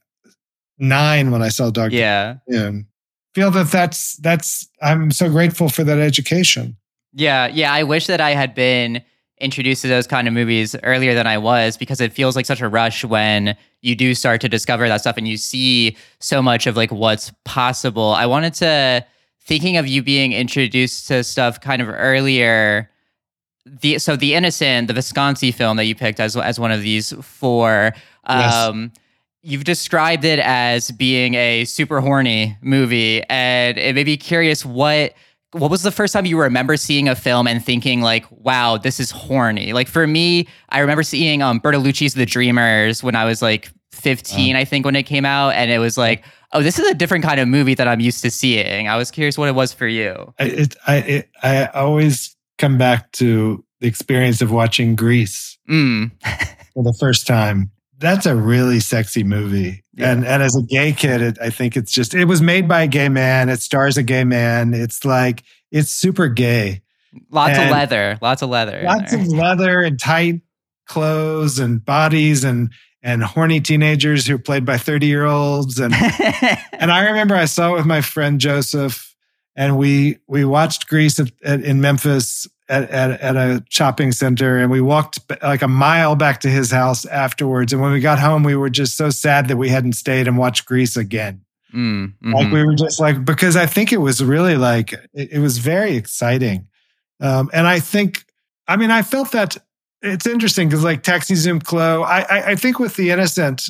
[0.77, 2.38] nine when I saw Dog yeah.
[2.47, 2.88] Day Afternoon
[3.33, 6.77] feel that that's that's I'm so grateful for that education.
[7.13, 7.73] Yeah, yeah.
[7.73, 9.03] I wish that I had been
[9.39, 12.61] introduced to those kind of movies earlier than I was because it feels like such
[12.61, 16.67] a rush when you do start to discover that stuff and you see so much
[16.67, 18.11] of like what's possible.
[18.11, 19.05] I wanted to
[19.41, 22.91] thinking of you being introduced to stuff kind of earlier.
[23.65, 27.13] The so the innocent, the Visconti film that you picked as as one of these
[27.21, 27.93] four.
[28.25, 28.99] Um, yes
[29.41, 35.13] you've described it as being a super horny movie and it made me curious what
[35.54, 38.99] what was the first time you remember seeing a film and thinking like wow this
[38.99, 39.73] is horny.
[39.73, 44.56] Like for me i remember seeing um bertolucci's the dreamers when i was like 15
[44.56, 46.23] i think when it came out and it was like
[46.54, 48.88] oh this is a different kind of movie that i'm used to seeing.
[48.88, 50.34] I was curious what it was for you.
[50.39, 56.12] I, it, I, it, I always come back to the experience of watching grease mm.
[56.73, 59.83] for the first time that's a really sexy movie.
[59.93, 60.12] Yeah.
[60.12, 62.83] And and as a gay kid, it, I think it's just it was made by
[62.83, 63.49] a gay man.
[63.49, 64.73] It stars a gay man.
[64.73, 66.81] It's like it's super gay.
[67.29, 68.17] Lots and of leather.
[68.21, 68.81] Lots of leather.
[68.83, 70.41] Lots of leather and tight
[70.88, 75.93] clothes and bodies and and horny teenagers who are played by 30 year olds and
[76.73, 79.15] and I remember I saw it with my friend Joseph
[79.55, 84.60] and we we watched Grease at, at, in Memphis at, at, at, a shopping center
[84.60, 87.73] and we walked like a mile back to his house afterwards.
[87.73, 90.38] And when we got home, we were just so sad that we hadn't stayed and
[90.38, 91.41] watched Grease again.
[91.73, 92.34] Mm, mm-hmm.
[92.34, 95.58] Like we were just like, because I think it was really like, it, it was
[95.58, 96.67] very exciting.
[97.19, 98.23] Um, and I think,
[98.67, 99.58] I mean, I felt that
[100.01, 103.63] it's interesting because like Taxi Zum Klo, I, I, I, think with The Innocent,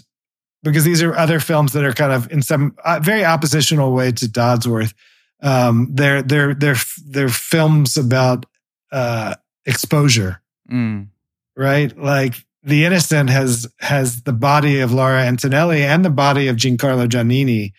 [0.62, 4.12] because these are other films that are kind of in some uh, very oppositional way
[4.12, 4.94] to Dodsworth.
[5.42, 6.76] Um, they're, they're, they're,
[7.08, 8.46] they're films about
[8.92, 11.08] uh, exposure, mm.
[11.56, 11.98] right?
[11.98, 17.08] Like the innocent has has the body of Laura Antonelli and the body of Giancarlo
[17.08, 17.74] Giannini.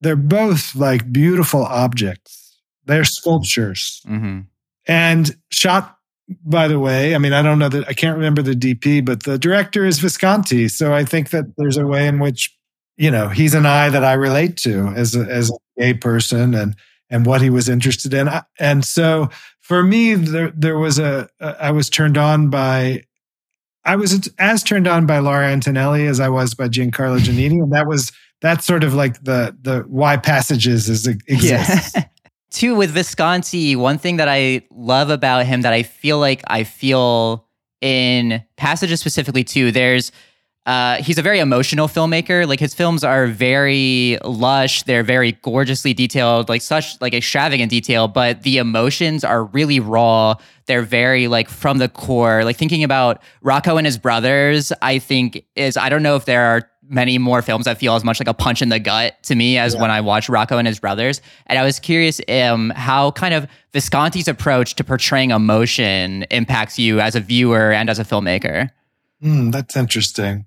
[0.00, 2.58] They're both like beautiful objects.
[2.84, 4.40] They're sculptures, mm-hmm.
[4.86, 5.92] and shot.
[6.44, 9.22] By the way, I mean I don't know that I can't remember the DP, but
[9.22, 10.68] the director is Visconti.
[10.68, 12.56] So I think that there's a way in which
[12.96, 16.54] you know, he's an eye that I relate to as a, as a gay person
[16.54, 16.74] and
[17.08, 18.28] and what he was interested in.
[18.58, 19.28] And so
[19.66, 23.02] for me, there there was a I was turned on by
[23.84, 27.72] I was as turned on by Laura Antonelli as I was by Giancarlo Giannini, and
[27.72, 31.96] that was that's sort of like the the why passages is exists.
[31.96, 32.04] Yeah.
[32.50, 36.62] Too with Visconti, one thing that I love about him that I feel like I
[36.62, 37.48] feel
[37.80, 39.72] in passages specifically too.
[39.72, 40.12] There's
[40.66, 42.46] uh, he's a very emotional filmmaker.
[42.46, 44.82] Like his films are very lush.
[44.82, 48.08] They're very gorgeously detailed, like such like extravagant detail.
[48.08, 50.34] But the emotions are really raw.
[50.66, 52.44] They're very like from the core.
[52.44, 56.42] Like thinking about Rocco and his brothers, I think is I don't know if there
[56.42, 59.34] are many more films that feel as much like a punch in the gut to
[59.34, 59.80] me as yeah.
[59.80, 61.20] when I watch Rocco and his brothers.
[61.46, 67.00] And I was curious um, how kind of Visconti's approach to portraying emotion impacts you
[67.00, 68.70] as a viewer and as a filmmaker.
[69.22, 70.44] Mm, that's interesting.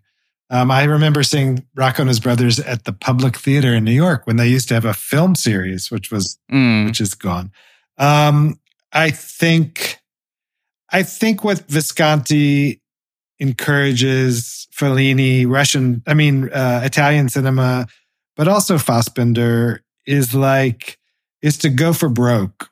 [0.50, 4.26] Um, I remember seeing Rocco and his brothers at the Public Theater in New York
[4.26, 6.88] when they used to have a film series, which was mm.
[6.88, 7.52] which is gone.
[7.98, 8.60] Um,
[8.92, 10.00] I think,
[10.92, 12.82] I think what Visconti
[13.40, 17.88] encourages Fellini, Russian, I mean uh, Italian cinema,
[18.36, 20.98] but also Fassbinder is like
[21.44, 22.70] is to go for broke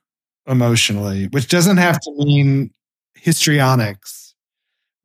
[0.48, 2.72] emotionally, which doesn't have to mean
[3.13, 4.28] histrionics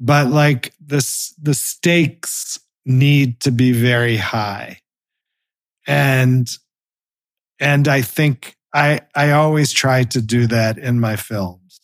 [0.03, 0.99] but like the
[1.41, 4.79] the stakes need to be very high.
[5.87, 6.49] And
[7.63, 11.81] and i think i i always try to do that in my films.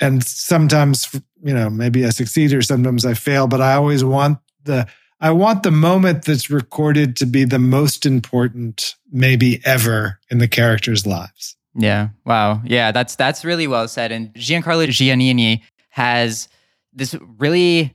[0.00, 4.38] And sometimes you know maybe i succeed or sometimes i fail but i always want
[4.64, 4.86] the
[5.20, 10.48] i want the moment that's recorded to be the most important maybe ever in the
[10.48, 11.56] characters lives.
[11.74, 12.08] Yeah.
[12.24, 12.62] Wow.
[12.64, 14.12] Yeah that's that's really well said.
[14.12, 16.48] And giancarlo giannini has
[16.92, 17.94] this really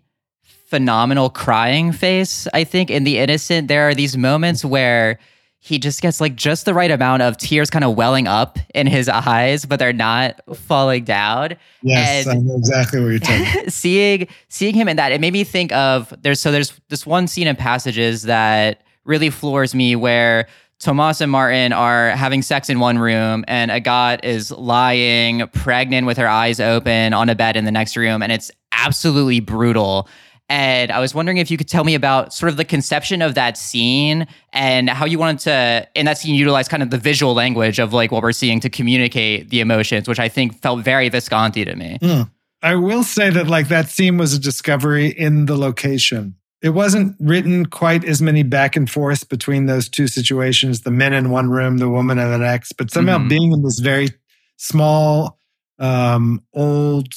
[0.73, 3.67] phenomenal crying face, I think, in The Innocent.
[3.67, 5.19] There are these moments where
[5.59, 8.87] he just gets like just the right amount of tears kind of welling up in
[8.87, 11.57] his eyes, but they're not falling down.
[11.83, 13.69] Yes, and I know exactly what you're talking.
[13.69, 17.27] seeing seeing him in that, it made me think of there's so there's this one
[17.27, 20.47] scene in passages that really floors me where
[20.79, 26.17] Tomas and Martin are having sex in one room, and Agathe is lying pregnant with
[26.17, 30.09] her eyes open on a bed in the next room, and it's absolutely brutal.
[30.49, 33.35] And I was wondering if you could tell me about sort of the conception of
[33.35, 37.33] that scene and how you wanted to, in that scene, utilize kind of the visual
[37.33, 41.09] language of like what we're seeing to communicate the emotions, which I think felt very
[41.09, 41.97] Visconti to me.
[42.01, 42.29] Mm.
[42.61, 46.35] I will say that like that scene was a discovery in the location.
[46.61, 51.11] It wasn't written quite as many back and forth between those two situations, the men
[51.11, 53.27] in one room, the woman in the next, but somehow mm-hmm.
[53.27, 54.09] being in this very
[54.55, 55.39] small,
[55.77, 57.09] um, old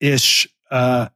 [0.00, 1.08] ish uh,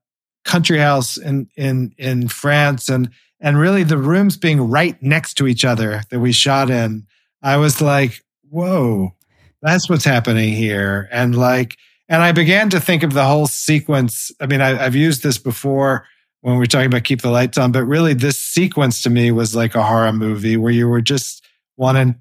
[0.44, 5.46] country house in in in France, and and really the rooms being right next to
[5.46, 7.06] each other that we shot in.
[7.42, 9.14] I was like, whoa,
[9.62, 11.76] that's what's happening here, and like,
[12.08, 14.30] and I began to think of the whole sequence.
[14.40, 16.06] I mean, I, I've used this before
[16.40, 19.56] when we're talking about keep the lights on, but really this sequence to me was
[19.56, 21.42] like a horror movie where you were just
[21.76, 22.16] wanting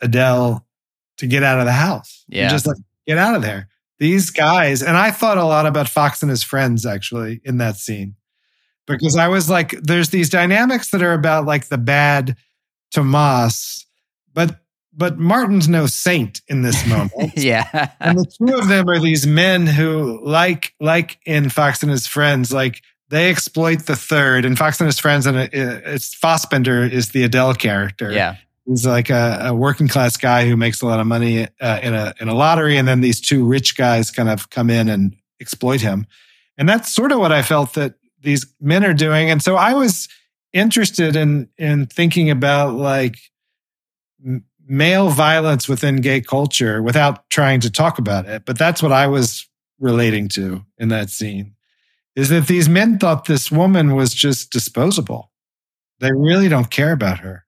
[0.00, 0.66] Adele
[1.18, 2.24] to get out of the house.
[2.28, 2.42] Yeah.
[2.42, 5.88] You're just like, get out of there these guys, and I thought a lot about
[5.88, 8.14] Fox and his friends actually in that scene
[8.86, 12.36] because I was like, there's these dynamics that are about like the bad
[12.92, 13.86] Tomas,
[14.32, 14.60] but
[14.92, 17.12] but Martin's no saint in this moment.
[17.36, 21.92] yeah, and the two of them are these men who, like like in Fox and
[21.92, 24.44] his friends, like they exploit the third.
[24.44, 28.10] And Fox and his friends, and uh, it's Fassbinder is the Adele character.
[28.10, 28.36] Yeah,
[28.68, 31.94] He's like a, a, working class guy who makes a lot of money uh, in
[31.94, 35.16] a in a lottery, and then these two rich guys kind of come in and
[35.40, 36.06] exploit him.
[36.58, 39.30] And that's sort of what I felt that these men are doing.
[39.30, 40.08] And so I was
[40.52, 43.16] interested in in thinking about like
[44.66, 48.44] male violence within gay culture without trying to talk about it.
[48.44, 49.48] But that's what I was
[49.80, 51.54] relating to in that scene
[52.18, 55.30] is that these men thought this woman was just disposable.
[56.00, 57.44] They really don't care about her.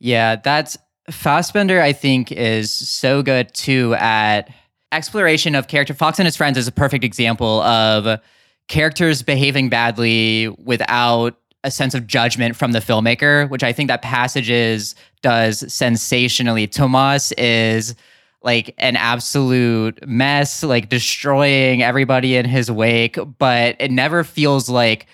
[0.00, 0.76] Yeah, that's
[1.10, 4.50] Fassbinder, I think, is so good too at
[4.92, 5.94] exploration of character.
[5.94, 8.20] Fox and his friends is a perfect example of
[8.68, 14.02] characters behaving badly without a sense of judgment from the filmmaker, which I think that
[14.02, 16.66] passages does sensationally.
[16.66, 17.94] Tomas is
[18.42, 25.06] like an absolute mess, like destroying everybody in his wake, but it never feels like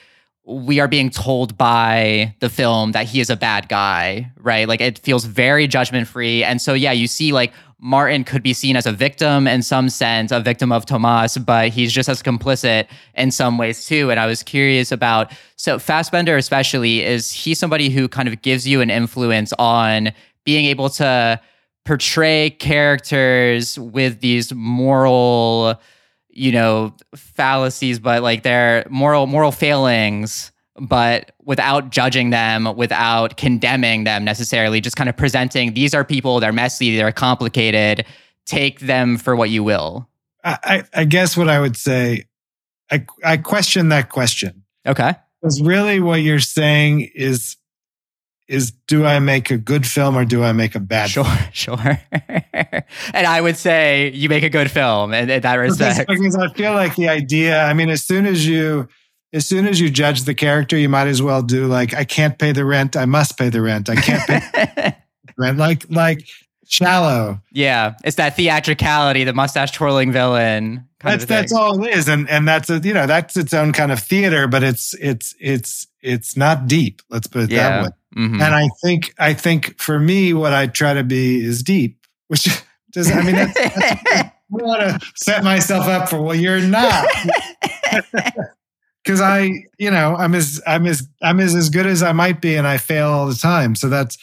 [0.46, 4.66] we are being told by the film that he is a bad guy, right?
[4.66, 6.42] Like it feels very judgment free.
[6.42, 9.88] And so, yeah, you see like Martin could be seen as a victim in some
[9.88, 14.10] sense, a victim of Tomas, but he's just as complicit in some ways too.
[14.10, 18.66] And I was curious about so Fassbinder, especially, is he somebody who kind of gives
[18.66, 20.10] you an influence on
[20.44, 21.40] being able to
[21.84, 25.80] portray characters with these moral,
[26.32, 34.04] you know, fallacies, but like their moral moral failings but without judging them, without condemning
[34.04, 38.06] them necessarily, just kind of presenting these are people, they're messy, they're complicated.
[38.46, 40.08] Take them for what you will.
[40.42, 42.24] I, I guess what I would say,
[42.90, 44.64] I, I question that question.
[44.86, 45.14] Okay.
[45.40, 47.56] Because really what you're saying is,
[48.50, 51.38] is do I make a good film or do I make a bad sure, film?
[51.52, 52.00] Sure,
[53.14, 56.08] and I would say you make a good film in, in that respect.
[56.08, 58.88] Because I feel like the idea, I mean, as soon as you,
[59.32, 62.36] as soon as you judge the character, you might as well do like, I can't
[62.38, 62.96] pay the rent.
[62.96, 63.88] I must pay the rent.
[63.88, 64.96] I can't pay
[65.38, 65.56] rent.
[65.56, 66.26] Like, like
[66.66, 67.40] shallow.
[67.52, 67.94] Yeah.
[68.02, 70.88] It's that theatricality, the mustache twirling villain.
[71.00, 72.08] that's, that's all it is.
[72.08, 75.36] And, and that's a, you know, that's its own kind of theater, but it's, it's,
[75.38, 77.00] it's, it's not deep.
[77.10, 77.68] Let's put it yeah.
[77.68, 77.90] that way.
[78.16, 78.40] Mm-hmm.
[78.40, 81.98] And I think, I think for me, what I try to be is deep,
[82.28, 82.48] which
[82.92, 87.06] does, I mean, that's, that's I want to set myself up for, well, you're not.
[89.04, 92.40] because I, you know, I'm as I'm as I'm as as good as I might
[92.40, 93.74] be, and I fail all the time.
[93.74, 94.18] So that's,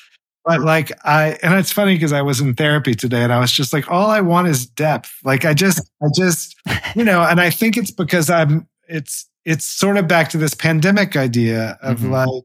[0.45, 3.51] but like I, and it's funny because I was in therapy today, and I was
[3.51, 5.13] just like, all I want is depth.
[5.23, 6.55] Like I just, I just,
[6.95, 8.67] you know, and I think it's because I'm.
[8.89, 12.11] It's it's sort of back to this pandemic idea of mm-hmm.
[12.11, 12.43] like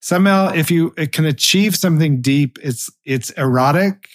[0.00, 4.08] somehow if you it can achieve something deep, it's it's erotic,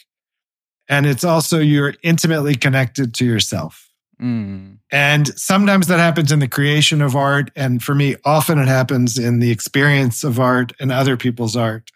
[0.88, 3.90] and it's also you're intimately connected to yourself.
[4.22, 4.78] Mm.
[4.92, 7.52] And sometimes that happens in the creation of art.
[7.56, 11.90] And for me, often it happens in the experience of art and other people's art.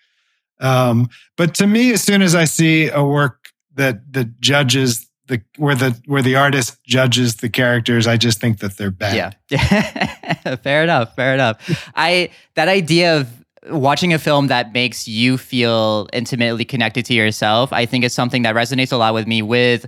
[0.60, 5.42] Um, but to me, as soon as I see a work that that judges the
[5.58, 9.38] where the where the artist judges the characters, I just think that they're bad.
[9.50, 10.56] Yeah.
[10.64, 11.16] fair enough.
[11.16, 11.92] Fair enough.
[11.96, 17.72] I that idea of watching a film that makes you feel intimately connected to yourself,
[17.74, 19.88] I think is something that resonates a lot with me with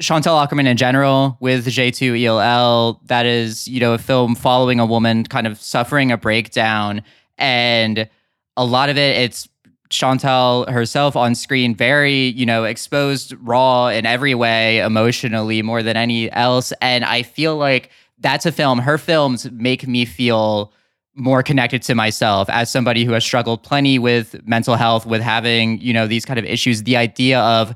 [0.00, 4.34] Chantal Akerman in general with Je, Tu, Il, Elle, that is, you know, a film
[4.34, 7.02] following a woman kind of suffering a breakdown.
[7.38, 8.08] And
[8.56, 9.48] a lot of it, it's
[9.90, 15.96] Chantal herself on screen, very, you know, exposed, raw in every way, emotionally more than
[15.96, 16.72] any else.
[16.80, 20.72] And I feel like that's a film, her films make me feel
[21.14, 25.80] more connected to myself as somebody who has struggled plenty with mental health, with having,
[25.80, 26.84] you know, these kind of issues.
[26.84, 27.74] The idea of,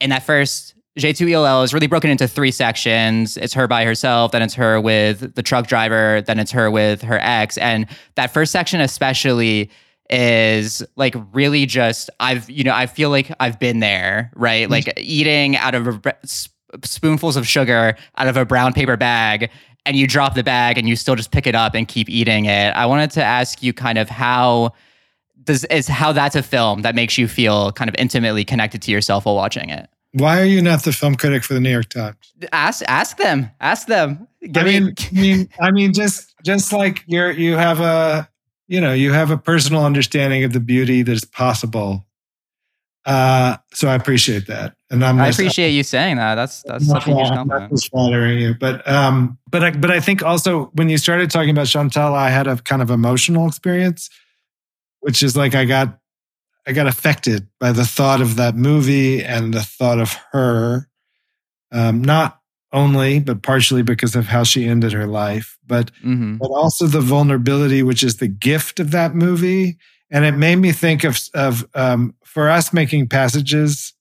[0.00, 3.36] in that first Je, Tu, Il, Elle is really broken into three sections.
[3.36, 7.02] It's her by herself, then it's her with the truck driver, then it's her with
[7.02, 7.58] her ex.
[7.58, 9.70] And that first section, especially,
[10.10, 14.64] is like really just, I've, you know, I feel like I've been there, right?
[14.64, 14.72] Mm-hmm.
[14.72, 16.14] Like eating out of a,
[16.82, 19.50] spoonfuls of sugar out of a brown paper bag
[19.86, 22.46] and you drop the bag and you still just pick it up and keep eating
[22.46, 22.70] it.
[22.70, 24.72] I wanted to ask you kind of how
[25.44, 28.90] does is how that's a film that makes you feel kind of intimately connected to
[28.90, 29.88] yourself while watching it.
[30.12, 32.16] Why are you not the film critic for the New York Times?
[32.52, 33.50] Ask ask them.
[33.60, 34.28] Ask them.
[34.40, 38.28] Give I mean, I mean, I mean, just just like you're you have a
[38.68, 42.06] you know you have a personal understanding of the beauty that is possible.
[43.04, 45.20] Uh, so I appreciate that, and I'm.
[45.20, 46.36] I appreciate you saying that.
[46.36, 47.88] That's that's such a huge compliment.
[47.90, 51.66] Flattering you, but um, but I, but I think also when you started talking about
[51.66, 54.08] Chantal, I had a kind of emotional experience,
[55.00, 55.98] which is like I got
[56.66, 60.88] I got affected by the thought of that movie and the thought of her,
[61.72, 62.40] um, not
[62.72, 66.36] only but partially because of how she ended her life, but mm-hmm.
[66.36, 69.78] but also the vulnerability, which is the gift of that movie.
[70.10, 73.94] And it made me think of of um, for us making passages.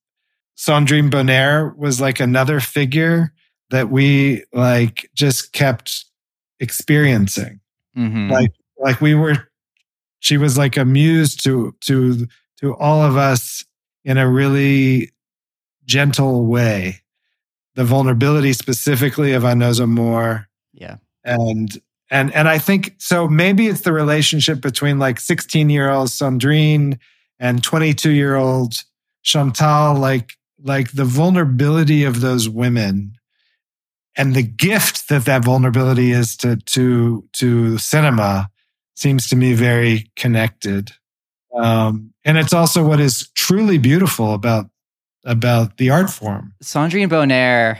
[0.57, 3.31] Sandrine Bonnaire was like another figure
[3.69, 6.05] that we like just kept
[6.59, 7.59] experiencing.
[7.95, 8.31] Mm-hmm.
[8.31, 9.47] Like like we were
[10.19, 12.27] she was like a muse to to
[12.59, 13.65] to all of us
[14.03, 15.11] in a really
[15.85, 17.01] gentle way.
[17.75, 20.41] The vulnerability specifically of À nos amours.
[20.73, 20.97] Yeah.
[21.23, 21.79] And
[22.09, 26.97] and and I think so maybe it's the relationship between like 16 year old Sandrine
[27.43, 28.73] and 22 year old
[29.21, 30.31] Chantal, like
[30.61, 33.17] like the vulnerability of those women
[34.15, 38.49] and the gift that that vulnerability is to to to cinema
[38.95, 40.91] seems to me very connected.
[41.55, 44.69] Um, and it's also what is truly beautiful about
[45.25, 46.53] about the art form.
[46.63, 47.79] Sandrine Bonnaire.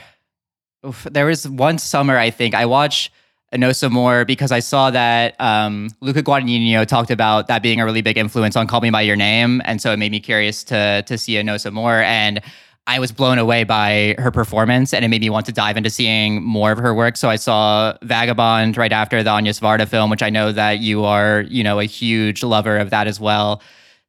[0.86, 3.12] Oof, there was one summer I think I watched
[3.54, 7.86] À nos amours because I saw that um, Luca Guadagnino talked about that being a
[7.86, 10.64] really big influence on Call Me by Your Name, and so it made me curious
[10.66, 12.04] to to see À nos amours.
[12.06, 12.42] And
[12.86, 15.90] I was blown away by her performance and it made me want to dive into
[15.90, 17.16] seeing more of her work.
[17.16, 21.06] So I saw Vagabond right after the Agnes Varda film, which I know that you
[21.06, 23.62] are, you know, a huge lover of that as well.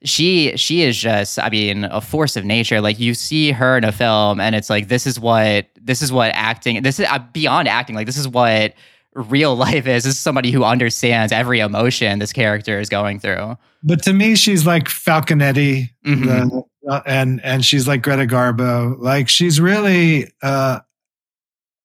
[0.02, 2.80] She she is just, I mean, a force of nature.
[2.80, 6.12] Like you see her in a film and it's like this is what this is
[6.12, 7.94] what acting this is uh, beyond acting.
[7.94, 8.74] Like this is what
[9.14, 10.04] real life is.
[10.04, 13.56] This is somebody who understands every emotion this character is going through.
[13.82, 16.24] But to me, she's like Falconetti, mm-hmm.
[16.24, 18.98] the, uh, and and she's like Greta Garbo.
[18.98, 20.80] Like she's really uh,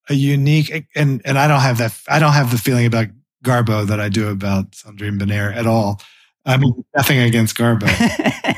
[0.09, 1.97] a unique, and and I don't have that.
[2.07, 3.07] I don't have the feeling about
[3.43, 6.01] Garbo that I do about Sandrine Bonnaire at all.
[6.45, 7.88] I mean, nothing against Garbo.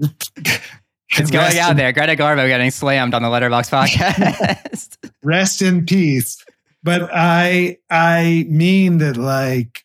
[0.00, 1.92] it's going out in, there.
[1.92, 5.10] Greta Garbo getting slammed on the Letterboxd podcast.
[5.22, 6.42] rest in peace.
[6.82, 9.84] But I I mean that like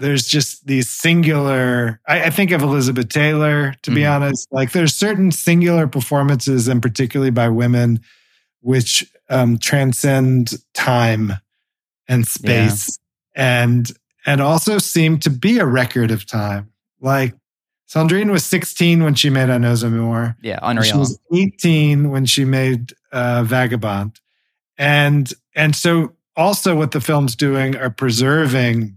[0.00, 4.10] there's just these singular I, I, think of elizabeth taylor to be mm.
[4.10, 4.48] honest.
[4.50, 8.00] Like there's certain singular performances and particularly by women
[8.60, 11.32] which um, transcend time
[12.08, 12.98] and space
[13.36, 13.62] yeah.
[13.62, 13.90] and
[14.26, 16.72] and also seem to be a record of time.
[17.00, 17.34] Like
[17.88, 22.24] sandrine was 16 when she made Un Autre Amour yeah unreal she was 18 when
[22.24, 24.20] she made uh, vagabond.
[24.78, 28.96] And and so also what the film's doing are preserving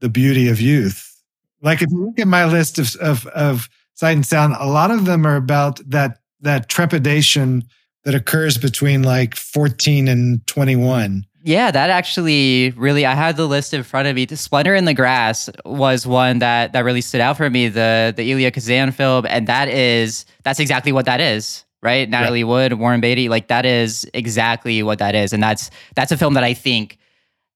[0.00, 1.22] the beauty of youth.
[1.62, 4.90] Like if you look at my list of, of, of sight and sound, a lot
[4.90, 7.64] of them are about that, that trepidation
[8.04, 11.26] that occurs between like 14 and 21.
[11.42, 14.24] Yeah, that actually really I had the list in front of me.
[14.24, 18.12] The Splendor in the Grass was one that that really stood out for me, the
[18.16, 21.64] the Elia Kazan film, and that is that's exactly what that is.
[21.86, 22.08] Right?
[22.10, 22.42] Natalie.
[22.44, 25.32] Wood, Warren Beatty, like that is exactly what that is.
[25.32, 26.98] And that's that's a film that I think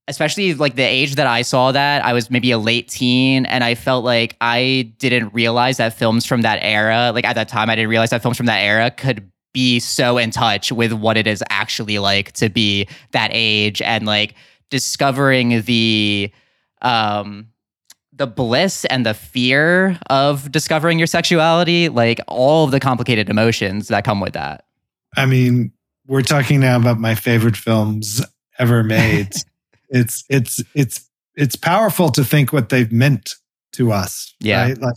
[0.09, 3.63] especially like the age that I saw that, I was maybe a late teen, and
[3.63, 7.71] I felt like I didn't realize that films from that era, like at that time,
[7.71, 11.17] I didn't realize that films from that era could be so in touch with what
[11.17, 14.35] it is actually like to be that age and like
[14.71, 16.31] discovering the
[16.83, 17.49] um
[18.21, 23.89] the bliss and the fear of discovering your sexuality like all of the complicated emotions
[23.89, 24.65] that come with that
[25.17, 25.73] i mean
[26.07, 28.23] we're talking now about my favorite films
[28.59, 29.35] ever made
[29.89, 33.37] it's it's it's it's powerful to think what they've meant
[33.73, 34.35] to us.
[34.41, 34.63] Yeah.
[34.63, 34.79] Right?
[34.79, 34.95] Like,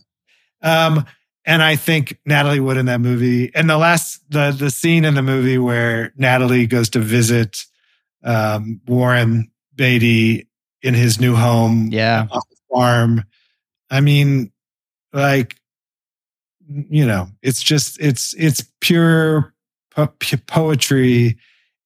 [0.61, 1.05] um,
[1.45, 5.13] and I think Natalie Wood in that movie, and the last the the scene in
[5.13, 7.65] the movie where Natalie goes to visit
[8.23, 10.47] um, Warren Beatty
[10.81, 12.27] in his new home, yeah,
[12.73, 13.23] farm.
[13.89, 14.51] I mean,
[15.11, 15.55] like,
[16.67, 19.53] you know, it's just it's it's pure
[19.91, 20.13] po-
[20.47, 21.37] poetry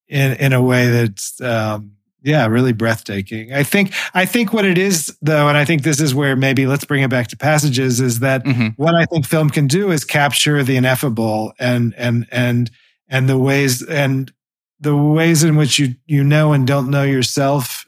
[0.07, 1.91] in in a way that's um,
[2.23, 3.53] yeah, really breathtaking.
[3.53, 6.67] I think I think what it is though, and I think this is where maybe
[6.67, 8.69] let's bring it back to passages, is that mm-hmm.
[8.75, 12.71] what I think film can do is capture the ineffable and and and
[13.07, 14.31] and the ways and
[14.79, 17.85] the ways in which you you know and don't know yourself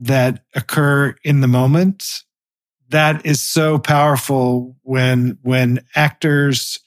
[0.00, 2.04] that occur in the moment.
[2.90, 6.80] That is so powerful when when actors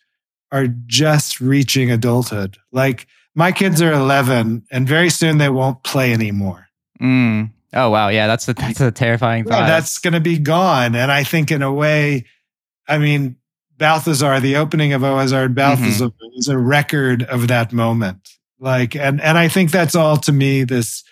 [0.52, 2.58] are just reaching adulthood.
[2.72, 6.68] Like my kids are 11 and very soon they won't play anymore
[7.02, 7.52] Mm.
[7.74, 9.62] Oh wow, yeah, that's a that's a terrifying thought.
[9.62, 12.26] Yeah, that's going to be gone, and I think in a way,
[12.88, 13.38] I mean,
[13.78, 15.56] Balthazar, the opening of Au hasard mm-hmm.
[15.56, 16.38] Balthazar mm-hmm.
[16.38, 18.30] is a record of that moment.
[18.60, 21.04] Like, and and I think that's all to me this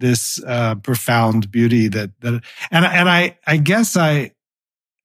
[0.00, 4.32] this uh, profound beauty that that and and I I guess I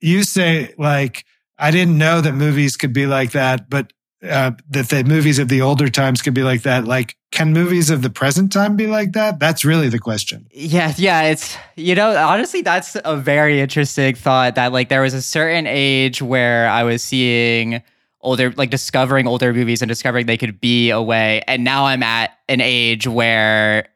[0.01, 1.25] you say like
[1.57, 3.93] I didn't know that movies could be like that, but
[4.23, 6.85] uh, that the movies of the older times could be like that.
[6.85, 9.39] Like, can movies of the present time be like that?
[9.39, 10.47] That's really the question.
[10.51, 11.23] Yeah, yeah.
[11.23, 14.55] It's you know, honestly, that's a very interesting thought.
[14.55, 17.83] That like there was a certain age where I was seeing
[18.21, 22.03] older, like discovering older movies and discovering they could be a way, and now I'm
[22.03, 23.89] at an age where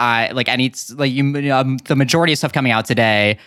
[0.00, 3.38] I like any like you um, the majority of stuff coming out today.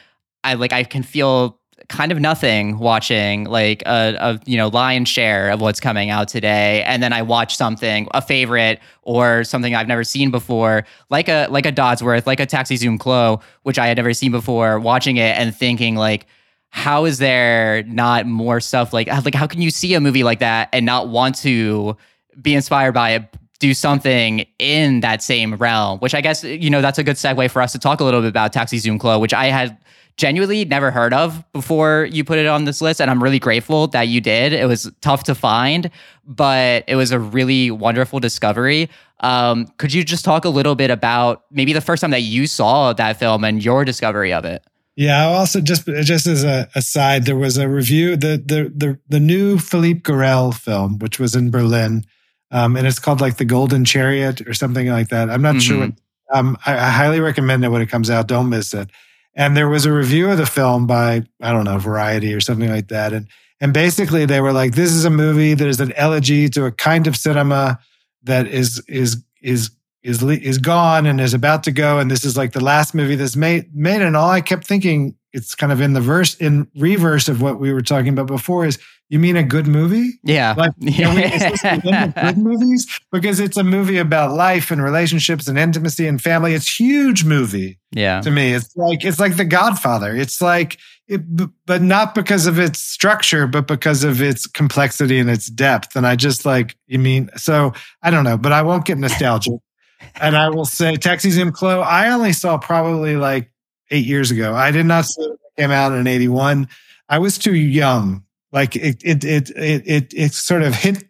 [0.43, 5.09] I like I can feel kind of nothing watching like a, a, you know lion's
[5.09, 9.75] share of what's coming out today and then i watch something a favorite or something
[9.75, 13.77] i've never seen before like a like a dodsworth like a Taxi Zum Klo which
[13.77, 16.25] i had never seen before watching it and thinking like
[16.69, 20.39] how is there not more stuff like like how can you see a movie like
[20.39, 21.97] that and not want to
[22.41, 26.81] be inspired by it do something in that same realm which i guess you know
[26.81, 29.19] that's a good segue for us to talk a little bit about Taxi Zum Klo
[29.19, 29.77] which i had
[30.17, 33.01] genuinely never heard of before you put it on this list.
[33.01, 34.53] And I'm really grateful that you did.
[34.53, 35.89] It was tough to find,
[36.25, 38.89] but it was a really wonderful discovery.
[39.21, 42.45] Um, could you just talk a little bit about maybe the first time that you
[42.45, 44.63] saw that film and your discovery of it?
[44.95, 49.19] Yeah, also just just as a aside, there was a review the the the the
[49.19, 52.05] new Philippe Garrel film, which was in Berlin,
[52.53, 55.29] um, and it's called like the Golden Chariot or something like that.
[55.29, 55.79] I'm not sure.
[55.79, 55.93] What,
[56.31, 58.27] um, I, I highly recommend it when it comes out.
[58.27, 58.89] Don't miss it.
[59.35, 62.69] And there was a review of the film by I don't know Variety or something
[62.69, 63.27] like that, and
[63.59, 66.71] and basically they were like, this is a movie that is an elegy to a
[66.71, 67.79] kind of cinema
[68.21, 69.71] that is is is
[70.03, 73.15] is is gone and is about to go, and this is like the last movie
[73.15, 74.03] that's made made.
[74.03, 77.59] And all I kept thinking, it's kind of in the verse in reverse of what
[77.59, 78.77] we were talking about before is
[79.13, 80.13] you mean a good movie?
[80.23, 80.55] Yeah.
[80.57, 82.87] Like, you know, good movies?
[83.11, 86.55] Because it's a movie about life and relationships and intimacy and family.
[86.55, 87.77] It's huge movie.
[87.91, 88.21] Yeah.
[88.21, 90.15] To me, it's like it's like The Godfather.
[90.15, 91.21] It's like, it,
[91.67, 95.95] but not because of its structure, but because of its complexity and its depth.
[95.95, 99.59] And I just like, you mean, so I don't know, but I won't get nostalgic.
[100.15, 103.51] and I will say, Taxi Zum Klo, I only saw probably like
[103.91, 104.55] eight years ago.
[104.55, 106.67] I did not see it came out in 81.
[107.07, 108.22] I was too young
[108.53, 111.03] like it, it, it, it, it, it sort of hit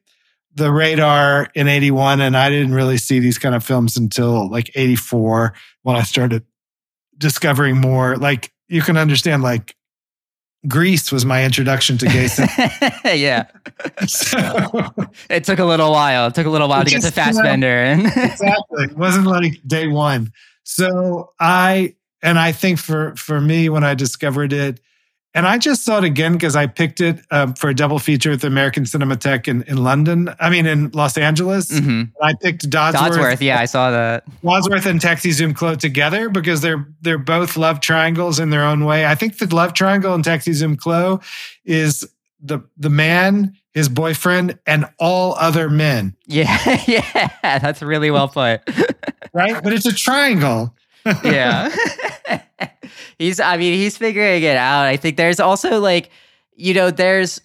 [0.55, 4.71] the radar in 81 and I didn't really see these kind of films until like
[4.75, 6.45] 84 when I started
[7.17, 8.15] discovering more.
[8.15, 9.75] Like you can understand like
[10.65, 12.71] Grease was my introduction to gay cinema.
[13.15, 13.45] yeah.
[14.07, 14.37] So,
[15.29, 16.27] it took a little while.
[16.27, 17.97] It took a little while to get to Fassbinder.
[17.97, 18.85] You know, exactly.
[18.85, 20.31] It wasn't like day one.
[20.63, 24.79] So I and I think for for me when I discovered it,
[25.35, 28.31] and I just saw it again because I picked it um, for a double feature
[28.31, 30.29] at the American Cinematheque in, in London.
[30.39, 31.71] I mean, in Los Angeles.
[31.71, 32.23] Mm-hmm.
[32.23, 32.93] I picked Dodsworth.
[32.93, 34.25] Dodsworth, yeah, I saw that.
[34.43, 38.85] Dodsworth and Taxi Zum Klo together because they're they're both love triangles in their own
[38.85, 39.07] way.
[39.07, 41.23] I think the love triangle in Taxi Zum Klo
[41.65, 42.07] is
[42.39, 46.15] the the man, his boyfriend, and all other men.
[46.27, 48.61] Yeah, yeah, that's really well put.
[49.33, 50.75] right, but it's a triangle.
[51.25, 51.69] yeah
[53.17, 54.85] he's I mean, he's figuring it out.
[54.85, 56.09] I think there's also like,
[56.55, 57.41] you know, there's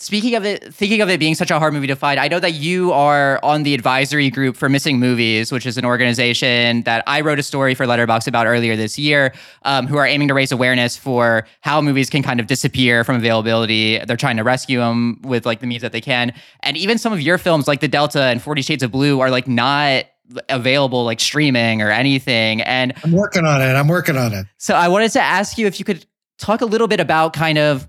[0.00, 2.40] speaking of it, thinking of it being such a hard movie to find, I know
[2.40, 7.04] that you are on the advisory group for Missing Movies, which is an organization that
[7.06, 9.34] I wrote a story for Letterboxd about earlier this year,
[9.64, 13.16] um, who are aiming to raise awareness for how movies can kind of disappear from
[13.16, 13.98] availability.
[13.98, 16.32] They're trying to rescue them with like the means that they can.
[16.62, 19.30] And even some of your films, like The Delta and Forty Shades of Blue, are
[19.30, 20.06] like not
[20.48, 22.60] available like streaming or anything.
[22.62, 23.74] And I'm working on it.
[23.74, 24.46] I'm working on it.
[24.58, 26.04] So I wanted to ask you if you could
[26.38, 27.88] talk a little bit about kind of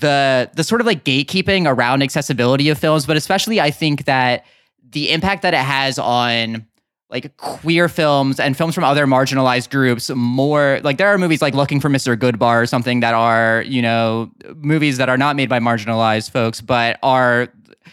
[0.00, 4.44] the the sort of like gatekeeping around accessibility of films, but especially I think that
[4.90, 6.66] the impact that it has on
[7.10, 11.54] like queer films and films from other marginalized groups more like there are movies like
[11.54, 15.48] looking for mr goodbar or something that are you know movies that are not made
[15.48, 17.48] by marginalized folks but are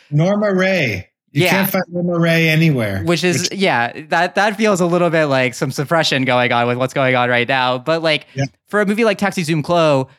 [0.10, 1.50] norma rae you yeah.
[1.50, 3.04] can't find Norma Rae anywhere.
[3.04, 6.68] Which is which, yeah, that that feels a little bit like some suppression going on
[6.68, 7.78] with what's going on right now.
[7.78, 8.46] But like yeah.
[8.68, 10.10] for a movie like Taxi Zum Klo,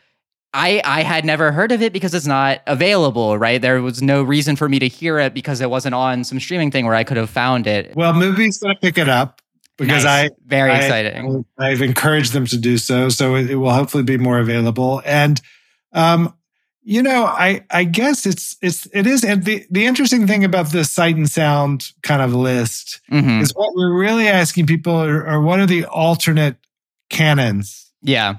[0.55, 3.61] I I had never heard of it because it's not available, right?
[3.61, 6.71] There was no reason for me to hear it because it wasn't on some streaming
[6.71, 7.95] thing where I could have found it.
[7.95, 9.43] Well, Mubi's gonna pick it up
[9.77, 10.31] because nice.
[10.31, 11.45] I very I, exciting.
[11.59, 15.03] I've encouraged them to do so, so it, it will hopefully be more available.
[15.05, 15.39] And
[15.93, 16.35] um,
[16.85, 20.71] you know, I I guess it's it's it is and the the interesting thing about
[20.71, 23.41] this sight and sound kind of list mm-hmm.
[23.41, 26.57] is what we're really asking people are, are what are the alternate
[27.09, 27.93] canons?
[28.03, 28.39] Yeah.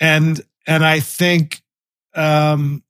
[0.00, 1.62] And and I think
[2.14, 2.82] um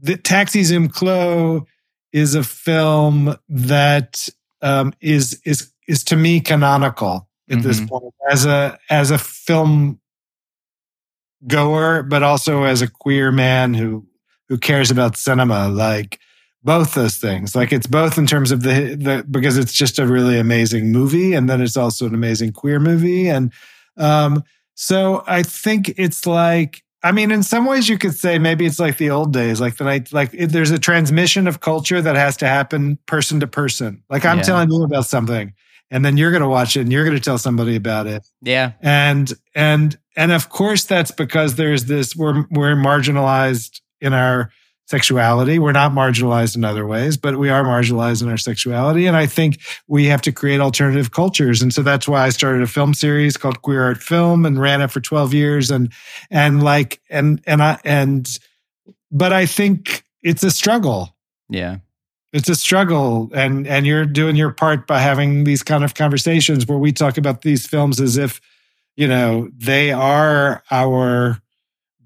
[0.00, 1.66] the Taxi Zum Klo
[2.12, 4.28] is a film that
[4.62, 7.68] um is is is to me canonical at mm-hmm.
[7.68, 10.00] this point as a as a film
[11.46, 14.06] goer, but also as a queer man who
[14.48, 15.68] who cares about cinema.
[15.68, 16.18] Like
[16.64, 17.54] both those things.
[17.54, 21.34] Like it's both in terms of the the because it's just a really amazing movie,
[21.34, 23.28] and then it's also an amazing queer movie.
[23.28, 23.52] And
[23.96, 24.42] um,
[24.74, 26.82] so I think it's like.
[27.00, 29.76] I mean, in some ways, you could say maybe it's like the old days, like
[29.76, 34.02] the night, like there's a transmission of culture that has to happen person to person.
[34.10, 34.42] Like I'm yeah.
[34.42, 35.54] telling you about something,
[35.90, 38.26] and then you're going to watch it and you're going to tell somebody about it.
[38.42, 38.72] Yeah.
[38.80, 44.50] And and and of course, that's because there's this, we're, we're marginalized in our
[44.86, 45.60] sexuality.
[45.60, 49.06] We're not marginalized in other ways, but we are marginalized in our sexuality.
[49.06, 51.62] And I think we have to create alternative cultures.
[51.62, 54.80] And so that's why I started a film series called Queer Art Film and ran
[54.80, 55.70] it for 12 years.
[55.70, 55.92] And,
[56.32, 58.28] and like, and, and I, and,
[59.12, 61.14] but I think it's a struggle.
[61.48, 61.76] Yeah.
[62.32, 63.30] It's a struggle.
[63.34, 67.18] And, and you're doing your part by having these kind of conversations where we talk
[67.18, 68.40] about these films as if,
[68.98, 71.40] you know, they are our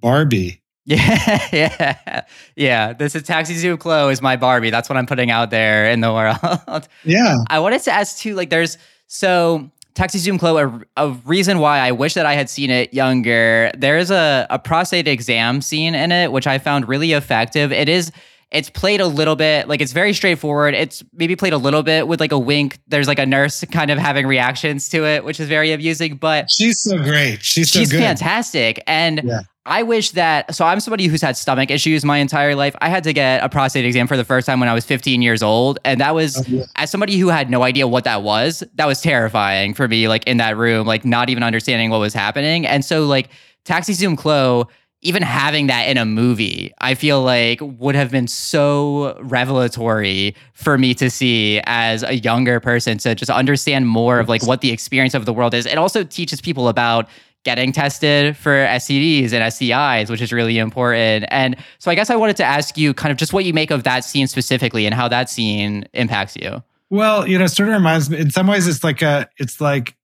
[0.00, 0.60] Barbie.
[0.84, 2.24] Yeah, yeah,
[2.54, 2.92] yeah.
[2.92, 4.68] This is Taxi Zum Klo is my Barbie.
[4.68, 6.88] That's what I'm putting out there in the world.
[7.04, 7.38] Yeah.
[7.48, 8.76] I wanted to ask too, like, there's
[9.06, 12.92] so Taxi Zum Klo, a, a, reason why I wish that I had seen it
[12.92, 13.70] younger.
[13.74, 17.72] There's a, a prostate exam scene in it, which I found really effective.
[17.72, 18.12] It is
[18.52, 20.74] it's played a little bit like it's very straightforward.
[20.74, 22.78] It's maybe played a little bit with like a wink.
[22.86, 26.16] There's like a nurse kind of having reactions to it, which is very amusing.
[26.16, 27.42] But she's so great.
[27.42, 28.00] She's so she's good.
[28.00, 28.82] fantastic.
[28.86, 29.40] And Yeah.
[29.64, 32.74] I wish that so I'm somebody who's had stomach issues my entire life.
[32.80, 35.22] I had to get a prostate exam for the first time when I was 15
[35.22, 35.78] years old.
[35.84, 36.64] And that was Oh, yeah.
[36.74, 40.26] as somebody who had no idea what that was, that was terrifying for me, like
[40.26, 42.66] in that room, like not even understanding what was happening.
[42.66, 43.28] And so like
[43.64, 44.68] Taxi Zum Klo,
[45.02, 50.78] even having that in a movie, I feel like would have been so revelatory for
[50.78, 54.70] me to see as a younger person to just understand more of like what the
[54.70, 55.66] experience of the world is.
[55.66, 57.08] It also teaches people about
[57.44, 61.24] getting tested for STDs and STIs, which is really important.
[61.28, 63.72] And so I guess I wanted to ask you kind of just what you make
[63.72, 66.62] of that scene specifically and how that scene impacts you.
[66.90, 68.18] Well, you know, sort of reminds me.
[68.18, 69.96] In some ways, it's like a, it's like,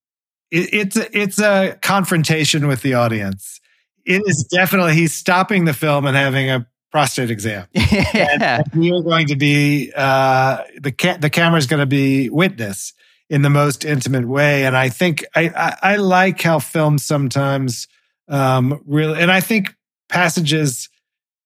[0.51, 3.61] it, it's a, it's a confrontation with the audience.
[4.09, 7.67] It is definitely he's stopping the film and having a prostate exam.
[7.73, 8.63] yeah.
[8.73, 12.95] And you're going to be uh, the ca- the camera's going to be witness
[13.29, 14.65] in the most intimate way.
[14.65, 17.87] And I think I I, I like how films sometimes
[18.29, 19.75] um, really, and I think
[20.09, 20.89] passages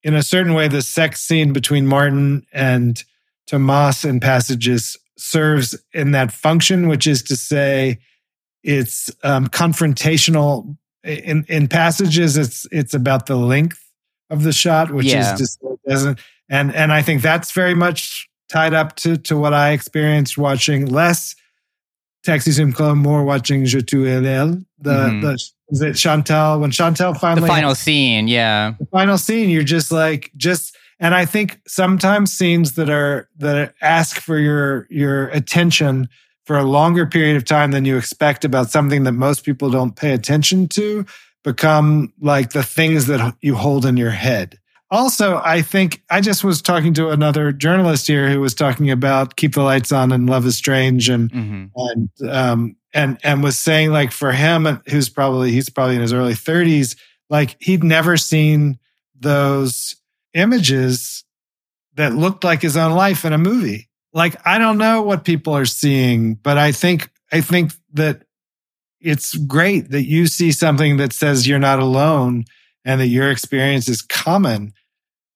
[0.03, 3.01] in a certain way, the sex scene between Martin and
[3.47, 7.99] Tomas in passages serves in that function, which is to say,
[8.63, 10.77] it's um, confrontational.
[11.03, 13.79] In in passages, it's it's about the length
[14.29, 15.33] of the shot, which Yeah.
[15.33, 19.53] is just doesn't and and I think that's very much tied up to to what
[19.53, 21.35] I experienced watching less
[22.23, 24.61] Taxi Zum Klo, more watching Je tu elle.
[24.79, 25.21] The Mhm.
[25.21, 25.33] the
[25.71, 28.73] is it Chantal when Chantal The final scene, yeah.
[28.79, 33.73] the final scene you're just like just and i think sometimes scenes that are that
[33.81, 36.07] ask for your your attention
[36.45, 39.95] for a longer period of time than you expect about something that most people don't
[39.95, 41.05] pay attention to
[41.43, 44.59] become like the things that you hold in your head.
[44.91, 49.37] Also i think i just was talking to another journalist here who was talking about
[49.37, 53.57] keep the lights on and love is strange and hmm and um and and was
[53.57, 56.95] saying like for him who's probably he's probably in his early 30s
[57.31, 58.77] like he'd never seen
[59.19, 59.95] those
[60.35, 61.23] images
[61.95, 65.55] that looked like his own life in a movie like i don't know what people
[65.55, 68.23] are seeing but i think i think that
[69.03, 72.45] it's great that you see something that says you're not alone
[72.85, 74.73] and that your experience is common.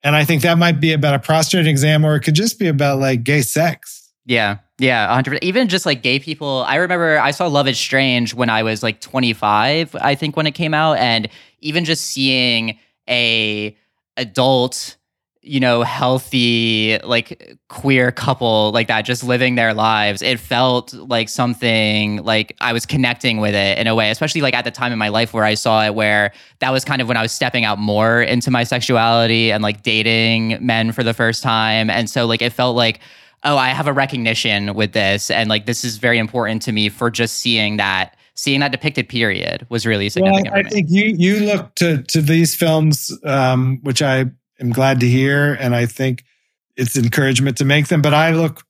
[0.03, 2.67] And i think that might be about a prostate exam or it could just be
[2.67, 4.11] about like gay sex.
[4.25, 5.43] Yeah, yeah, 100.
[5.43, 8.83] Even just like gay people, I remember I saw Love is Strange when I was
[8.83, 10.97] like 25, I think when it came out.
[10.97, 12.77] And even just seeing
[13.09, 13.75] a
[14.17, 14.97] adult,
[15.47, 21.29] you know, healthy like queer couple like that just living their lives, it felt like
[21.29, 24.91] something like I was connecting with it in a way, especially like at the time
[24.91, 27.31] in my life where I saw it where that was kind of when I was
[27.31, 31.89] stepping out more into my sexuality and like dating men for the first time.
[31.89, 32.99] And so like it felt like
[33.43, 36.89] oh, I have a recognition with this, and like this is very important to me
[36.89, 40.53] for just seeing that, seeing that depicted period was really significant.
[40.53, 44.25] Well, I think you you look to to these films, um, which I
[44.59, 46.23] am glad to hear, and I think
[46.75, 48.01] it's encouragement to make them.
[48.01, 48.63] But I look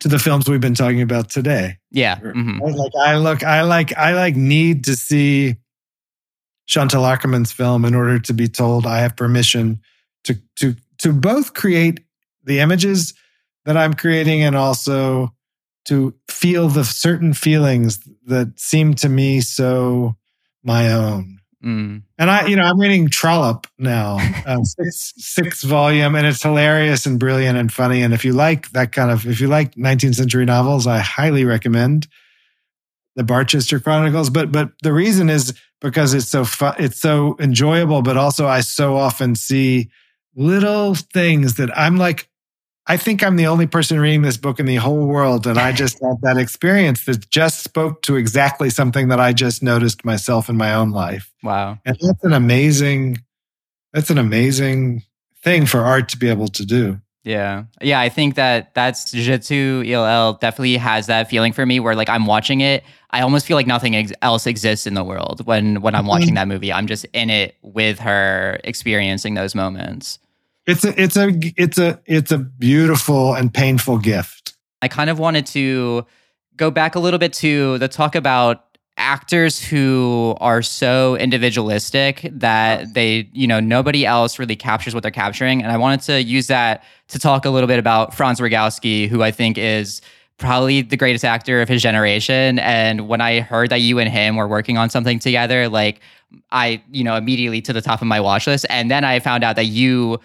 [0.00, 1.78] to the films we've been talking about today.
[1.90, 2.60] yeah, mhm.
[2.60, 5.56] Like I look, I like, I like need to see
[6.66, 9.80] Chantal Akerman's film in order to be told I have permission
[10.24, 12.00] to to to both create
[12.44, 13.14] the images
[13.64, 15.32] that I'm creating and also
[15.84, 20.16] to feel the certain feelings that seem to me so
[20.62, 21.38] my own.
[21.64, 22.02] Mm.
[22.18, 27.06] And I, you know, I'm reading Trollope now, uh, six six volume, and it's hilarious
[27.06, 28.02] and brilliant and funny.
[28.02, 31.44] And if you like that kind of, if you like 19th century novels, I highly
[31.44, 32.08] recommend
[33.14, 34.28] the Barchester Chronicles.
[34.28, 38.02] But but the reason is because it's so fun, it's so enjoyable.
[38.02, 39.88] But also, I so often see
[40.34, 42.28] little things that I'm like,
[42.86, 45.72] I think I'm the only person reading this book in the whole world, and I
[45.82, 50.48] just had that experience that just spoke to exactly something that I just noticed myself
[50.48, 51.32] in my own life.
[51.42, 51.78] Wow.
[51.84, 53.18] And that's an amazing,
[53.92, 55.04] that's an amazing
[55.42, 57.00] thing for art to be able to do.
[57.24, 57.64] Yeah.
[57.80, 58.00] Yeah.
[58.00, 62.08] I think that that's Je tu il definitely has that feeling for me where like
[62.08, 62.82] I'm watching it.
[63.10, 66.08] I almost feel like nothing ex- else exists in the world when when I'm mm-hmm.
[66.08, 66.72] watching that movie.
[66.72, 70.18] I'm just in it with her experiencing those moments.
[70.66, 74.54] It's a, it's a, it's a, it's a beautiful and painful gift.
[74.80, 76.06] I kind of wanted to
[76.56, 78.64] go back a little bit to the talk about
[78.96, 85.10] actors who are so individualistic that they, you know, nobody else really captures what they're
[85.10, 85.62] capturing.
[85.62, 89.22] And I wanted to use that to talk a little bit about Franz Rogowski, who
[89.22, 90.02] I think is
[90.38, 92.58] probably the greatest actor of his generation.
[92.58, 96.00] And when I heard that you and him were working on something together, like
[96.50, 98.66] I, you know, immediately to the top of my watch list.
[98.68, 100.20] And then I found out that you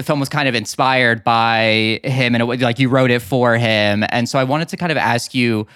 [0.00, 3.58] the film was kind of inspired by him and it, like you wrote it for
[3.58, 4.02] him.
[4.08, 5.66] And so I wanted to kind of ask you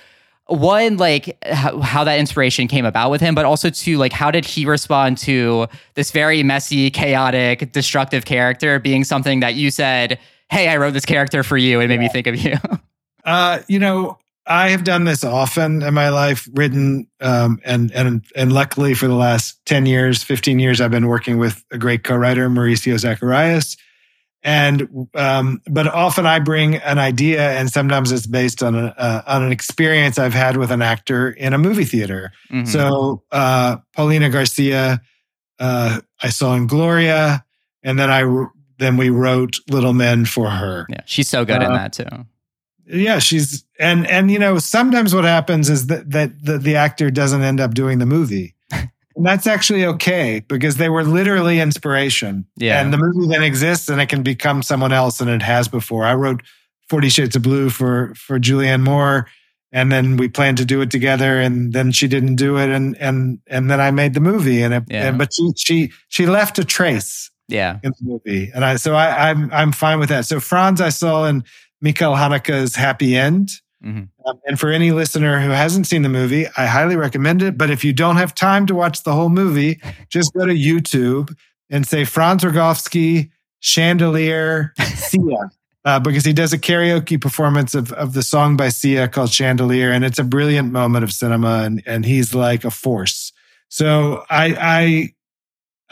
[0.46, 4.30] one like how, how, that inspiration came about with him but also two like how
[4.30, 10.18] did he respond to this very messy chaotic destructive character being something that you said
[10.50, 12.56] hey i wrote this character for you and made me think of you?
[13.24, 18.22] Uh you know i have done this often in my life written um, and and
[18.36, 22.04] and luckily for the last 10 years 15 years i've been working with a great
[22.04, 23.78] co-writer mauricio zacharias
[24.44, 29.22] and um, but often I bring an idea, and sometimes it's based on a, uh,
[29.26, 32.30] on an experience I've had with an actor in a movie theater.
[32.52, 32.66] Mm-hmm.
[32.66, 35.00] So uh, Paulina Garcia,
[35.58, 37.42] uh, I saw in Gloria,
[37.82, 38.46] and then I
[38.78, 40.86] then we wrote Little Men for her.
[40.90, 42.26] Yeah, she's so good in uh, that too.
[42.86, 47.10] Yeah, she's and and you know sometimes what happens is that that the, the actor
[47.10, 48.53] doesn't end up doing the movie.
[49.16, 52.46] And that's actually okay because they were literally inspiration.
[52.56, 52.80] Yeah.
[52.80, 56.04] And the movie then exists and it can become someone else than it has before.
[56.04, 56.42] I wrote
[56.88, 59.26] 40 Shades of Blue for for Julianne Moore
[59.72, 62.96] and then we planned to do it together and then she didn't do it and
[62.98, 65.08] and and then I made the movie and, it, yeah.
[65.08, 68.94] and but she she she left a trace yeah in the movie and I so
[68.94, 70.26] I I'm I'm fine with that.
[70.26, 71.44] So Franz I saw in
[71.80, 73.50] Michael Haneke's Happy End
[73.84, 74.28] Mm-hmm.
[74.28, 77.58] Um, and for any listener who hasn't seen the movie, I highly recommend it.
[77.58, 81.36] But if you don't have time to watch the whole movie, just go to YouTube
[81.70, 83.30] and say Franz Rogowski
[83.60, 85.50] Chandelier Sia.
[85.86, 89.92] Uh, because he does a karaoke performance of, of the song by Sia called Chandelier,
[89.92, 93.34] and it's a brilliant moment of cinema, and, and he's like a force.
[93.68, 95.14] So I I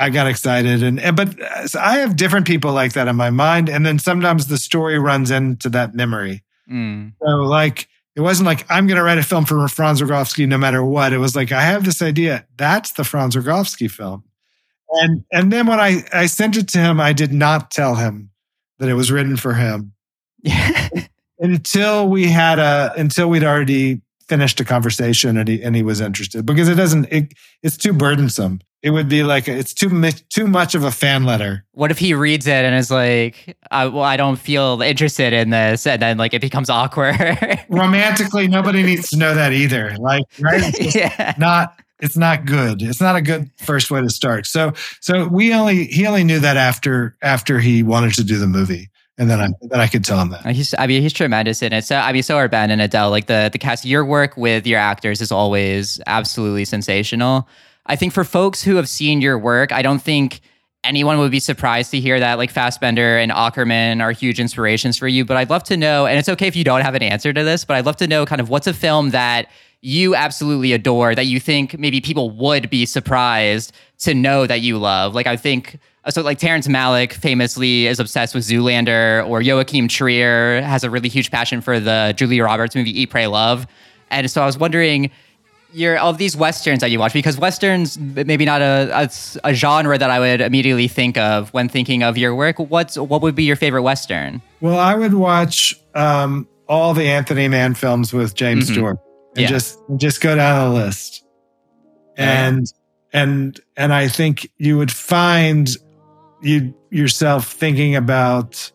[0.06, 3.28] I got excited, and, and but uh, I have different people like that in my
[3.28, 6.42] mind, and then sometimes the story runs into that memory.
[6.70, 7.12] Mm.
[7.22, 10.58] So like it wasn't like I'm going to write a film for Franz Rogowski no
[10.58, 11.12] matter what.
[11.12, 12.46] It was like I have this idea.
[12.56, 14.24] That's the Franz Rogowski film.
[14.90, 18.30] And and then when I I sent it to him, I did not tell him
[18.78, 19.92] that it was written for him.
[21.38, 26.00] until we had a until we'd already finished a conversation and he and he was
[26.00, 29.88] interested because it doesn't it, it's too burdensome it would be like it's too
[30.28, 31.64] too much of a fan letter.
[31.72, 35.50] What if he reads it and is like, I, "Well, I don't feel interested in
[35.50, 37.16] this," and then like it becomes awkward.
[37.68, 39.96] Romantically, nobody needs to know that either.
[39.98, 40.74] Like, right?
[40.78, 41.34] It's yeah.
[41.38, 41.78] Not.
[42.00, 42.82] It's not good.
[42.82, 44.46] It's not a good first way to start.
[44.46, 48.48] So, so we only he only knew that after after he wanted to do the
[48.48, 50.44] movie and then I then I could tell him that.
[50.44, 51.84] Uh, he's I mean he's tremendous in it.
[51.84, 53.10] So I mean so are Ben and Adele.
[53.10, 57.48] Like the the cast, your work with your actors is always absolutely sensational.
[57.92, 60.40] I think for folks who have seen your work, I don't think
[60.82, 65.06] anyone would be surprised to hear that like Fassbinder and Akerman are huge inspirations for
[65.06, 65.26] you.
[65.26, 67.44] But I'd love to know, and it's okay if you don't have an answer to
[67.44, 69.50] this, but I'd love to know kind of what's a film that
[69.82, 74.78] you absolutely adore that you think maybe people would be surprised to know that you
[74.78, 75.14] love.
[75.14, 75.78] Like I think
[76.08, 81.10] so like Terrence Malick famously is obsessed with Zoolander or Joachim Trier has a really
[81.10, 83.66] huge passion for the Julia Roberts movie Eat Pray Love.
[84.10, 85.10] And so I was wondering
[85.72, 89.10] your of these westerns that you watch because westerns maybe not a, a,
[89.44, 92.58] a genre that I would immediately think of when thinking of your work.
[92.58, 94.42] What's what would be your favorite western?
[94.60, 98.74] Well, I would watch um, all the Anthony Mann films with James mm-hmm.
[98.74, 98.98] Stewart
[99.34, 99.48] and yeah.
[99.48, 101.24] just just go down the list.
[102.16, 102.66] And
[103.12, 103.22] yeah.
[103.22, 105.68] and and I think you would find
[106.42, 108.70] you yourself thinking about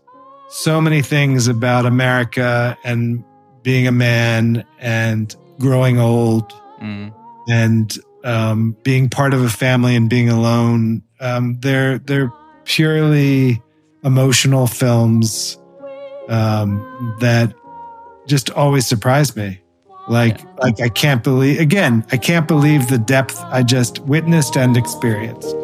[0.50, 3.24] so many things about America and
[3.64, 7.13] being a man and growing old mm.
[7.49, 11.03] and um, being part of a family and being alone.
[11.19, 12.32] Um, they're they're
[12.65, 13.61] purely
[14.03, 15.57] emotional films
[16.28, 17.53] um, that
[18.28, 19.61] just always surprise me.
[20.07, 24.78] Like like I can't believe again I can't believe the depth I just witnessed and
[24.78, 25.55] experienced.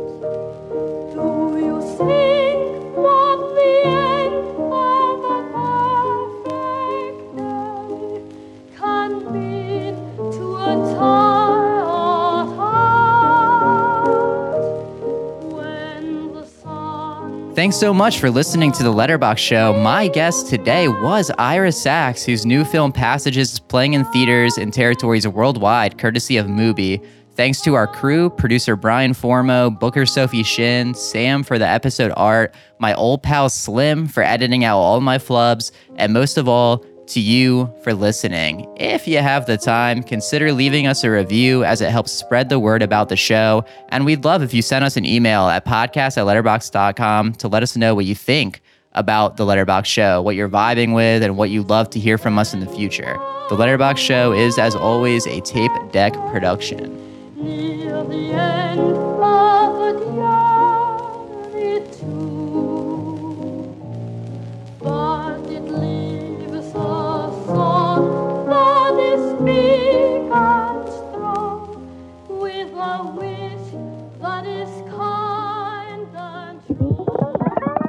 [17.64, 19.72] Thanks so much for listening to the Letterboxd Show.
[19.72, 24.70] My guest today was Ira Sachs, whose new film Passages is playing in theaters in
[24.70, 27.02] territories worldwide, courtesy of Mubi.
[27.36, 32.54] Thanks to our crew, producer Brian Formo, Booker Sophie Shin, Samm for the episode art,
[32.80, 37.20] my old pal Slim for editing out all my flubs, and most of all, to
[37.20, 38.68] you for listening.
[38.78, 42.60] If you have the time, consider leaving us a review as it helps spread the
[42.60, 43.66] word about the show.
[43.90, 47.64] And we'd love if you sent us an email at podcast at letterboxd.com to let
[47.64, 48.62] us know what you think
[48.94, 52.38] about the Letterboxd Show, what you're vibing with, and what you'd love to hear from
[52.38, 53.14] us in the future.
[53.50, 57.00] The Letterboxd Show is, as always, a tape deck production.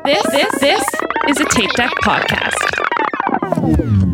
[0.04, 0.84] This, this, this
[1.30, 4.13] is a Tape Deck podcast.